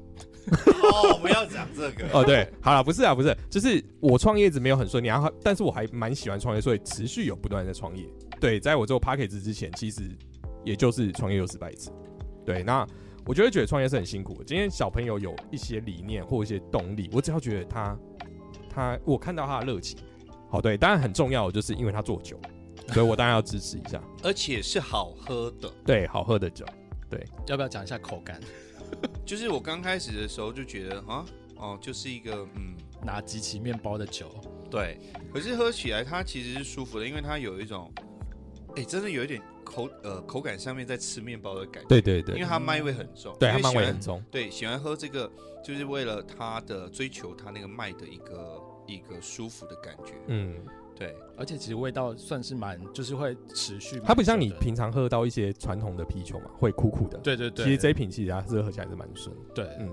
[0.83, 8.05] 哦，不要讲这个 哦，对，好了，不是啊，不是，就是我创业一直没有很顺利，然后但是我还蛮喜欢创业，所以持续有不断地在创业。
[8.39, 10.03] 对，在我做 p a c k a g e 之前，其实
[10.63, 11.91] 也就是创业又失败一次。
[12.45, 12.85] 对，那
[13.25, 14.43] 我就会觉得创业是很辛苦的。
[14.43, 17.97] 今天小朋友有一些理念或一些动力，我只要觉得他
[18.69, 19.97] 他我看到他的热情，
[20.49, 22.39] 好，对，当然很重要就是因为他做酒，
[22.89, 24.01] 所以我当然要支持一下。
[24.23, 26.65] 而且是好喝的，对，好喝的酒，
[27.09, 28.39] 对，要不要讲一下口感？
[29.23, 31.23] 就是我刚开始的时候就觉得啊，
[31.57, 32.75] 哦，就是一个嗯，
[33.05, 34.27] 拿机器面包的酒，
[34.71, 34.99] 对，
[35.31, 37.93] 可是喝起来它其实是舒服的，因为它有一种，
[38.75, 41.89] 哎，真的有一点口呃口感上面在吃面包的感觉。
[41.89, 45.31] 对对对因为它麦味很重，对它麦味很重对，喜欢喝这个
[45.63, 48.59] 就是为了它的追求它那个麦的一个
[48.93, 50.13] 一个舒服的感觉。
[50.27, 50.55] 嗯，
[50.95, 54.01] 对，而且其实味道算是蛮，就是会持续。
[54.05, 57.17] 它不像你平常喝到一些传统的啤酒嘛，会苦苦的。
[57.19, 59.35] 对对对其实这一瓶其实它是喝起来是蛮顺。
[59.53, 59.89] 对，嗯，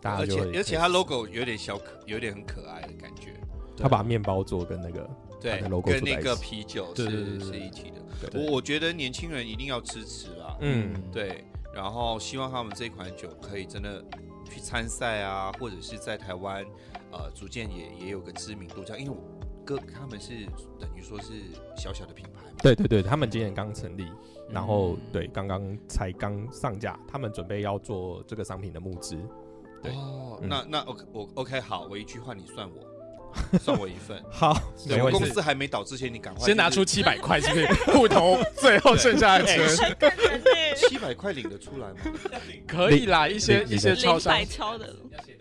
[0.00, 3.34] 大家而且而且它 logo 有点小可，有点很可爱的感觉。
[3.76, 5.10] 他把面包做跟那个
[5.40, 8.30] 对的 logo 跟那个啤酒是是一体的。
[8.30, 10.56] 对我我觉得年轻人一定要支持啦。
[10.60, 14.04] 嗯对，然后希望他们这款酒可以真的
[14.48, 16.64] 去参赛啊，或者是在台湾
[17.14, 19.22] 呃逐渐也也有个知名度，这样，因为我
[19.64, 20.44] 哥他们是
[20.78, 21.32] 等于说是
[21.76, 22.56] 小小的品牌嘛。
[22.62, 24.04] 对对对，他们今年刚成立，
[24.50, 29.16] 然嗯后对刚刚才刚上架，他们准备要做这个商品的募资。
[29.82, 32.76] 对，哦，嗯那那 OK 我 OK 好，我一句话你算我，
[33.60, 34.20] 算我一份。
[34.30, 34.56] 好
[35.02, 39.66] 我公司还没倒之前，你赶快先拿出七百块是不是户头最后剩下的钱。
[40.76, 41.96] 七百块领得出来吗？
[42.66, 44.34] 可以啦，一些一些超商。
[44.34, 44.94] 零百超的，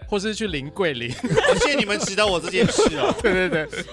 [0.08, 1.12] 或是去临柜领。
[1.24, 3.14] 哦谢谢你们指导我这件事哦。
[3.22, 3.84] 对对对，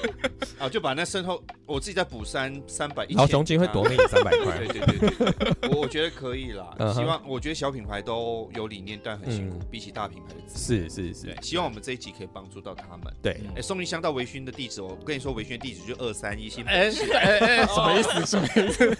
[0.58, 4.58] 啊，就把那身后我自己再补三三百，然后总金会多给你300块。
[4.58, 6.66] 对对对我我觉得可以啦。
[6.94, 13.12] 希望我觉得小品牌都有理念，但很辛苦嗯，比起大品牌的自是是是，希望我们这一集可以帮助到他们。
[13.22, 17.12] 对，哎，送一箱到微醺的地址，我跟你说，微醺的地址就二三一新北哎市。
[17.12, 18.96] 哎哎什么意思什么意思？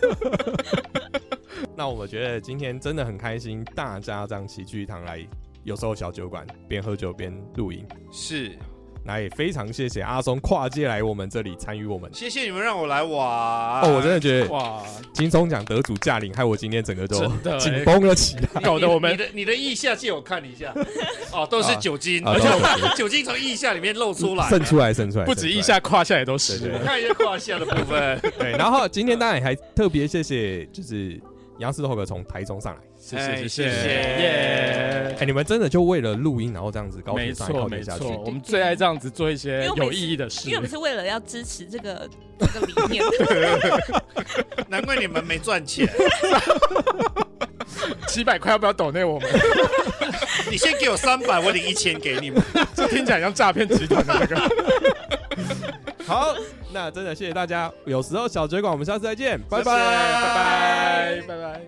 [1.76, 5.24] 那我觉得今天真的很开心，大家这样齐聚一堂来，
[5.62, 7.86] 有时候小酒馆边喝酒边录音。
[8.10, 8.58] 是，
[9.02, 12.10] 那也非常谢谢阿松跨界来我们这里参与我们。
[12.12, 13.80] 谢谢你们让我来玩。
[13.80, 14.82] 哦，我真的觉得哇，
[15.12, 17.26] 金钟奖得主驾临，害我今天整个都
[17.58, 20.72] 紧绷了起来，搞得我们你的你的 腋下借我看一下，
[21.32, 26.60] 哦，都是酒精，啊而且酒精从腋下里面漏出来，渗出来，渗出来，不止腋下，胯下也都湿了。
[26.60, 28.20] 对对看一下胯下的部分。
[28.38, 31.18] 对，然后今天当然也还特别谢谢，就是
[31.58, 40.60] 杨思透哥从台中上来，谢哎谢谢谢哎，你们真的就为了录音，然后这样子高没铁上来错没高铁下去，错，我们最爱这样子做一些有意义的事因为我。
[40.60, 43.02] 们是为了要支持这个这个理念。
[44.68, 45.88] 难怪你们没赚钱，
[48.06, 49.28] 七百块要不要抖内我们？
[50.50, 52.40] 你先给我三百，我领一千给你们。
[52.74, 54.36] 这听起来像诈骗集团的那个。
[56.04, 56.34] 好，
[56.72, 61.60] 那真的谢谢大家，有时候小酒馆，我们下次再见，拜拜，拜拜拜拜。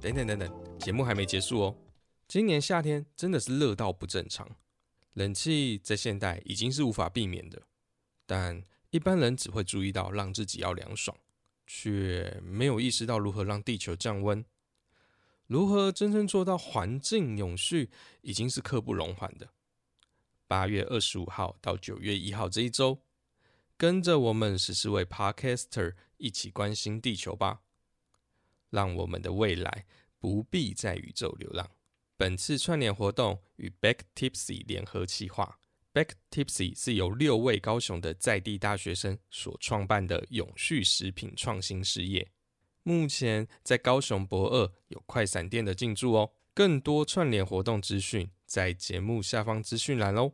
[0.00, 0.48] 等等等等，
[0.78, 1.76] 节目还没结束哦。
[2.28, 4.56] 今年夏天真的是热到不正常，
[5.14, 7.62] 冷气在现代已经是无法避免的，
[8.24, 11.16] 但一般人只会注意到让自己要凉爽，
[11.66, 14.44] 却没有意识到如何让地球降温。
[15.46, 17.90] 如何真正做到环境永续，
[18.22, 19.48] 已经是刻不容缓的。
[20.48, 23.00] 八月二十五号到九月一号这一周，
[23.76, 27.60] 跟着我们十四位 Podcaster 一起关心地球吧。
[28.70, 29.86] 让我们的未来
[30.18, 31.68] 不必在宇宙流浪。
[32.16, 35.58] 本次串联活动与 Back Tipsy 联合企划。
[35.92, 42.30] Back Tipsy 是由六位高雄的在地大学生所创办的永续食品创新事业。
[42.82, 46.32] 目前在高雄博二有快闪店的进驻哦。
[46.56, 50.32] 更多串联活动资讯在节目下方资讯栏哦。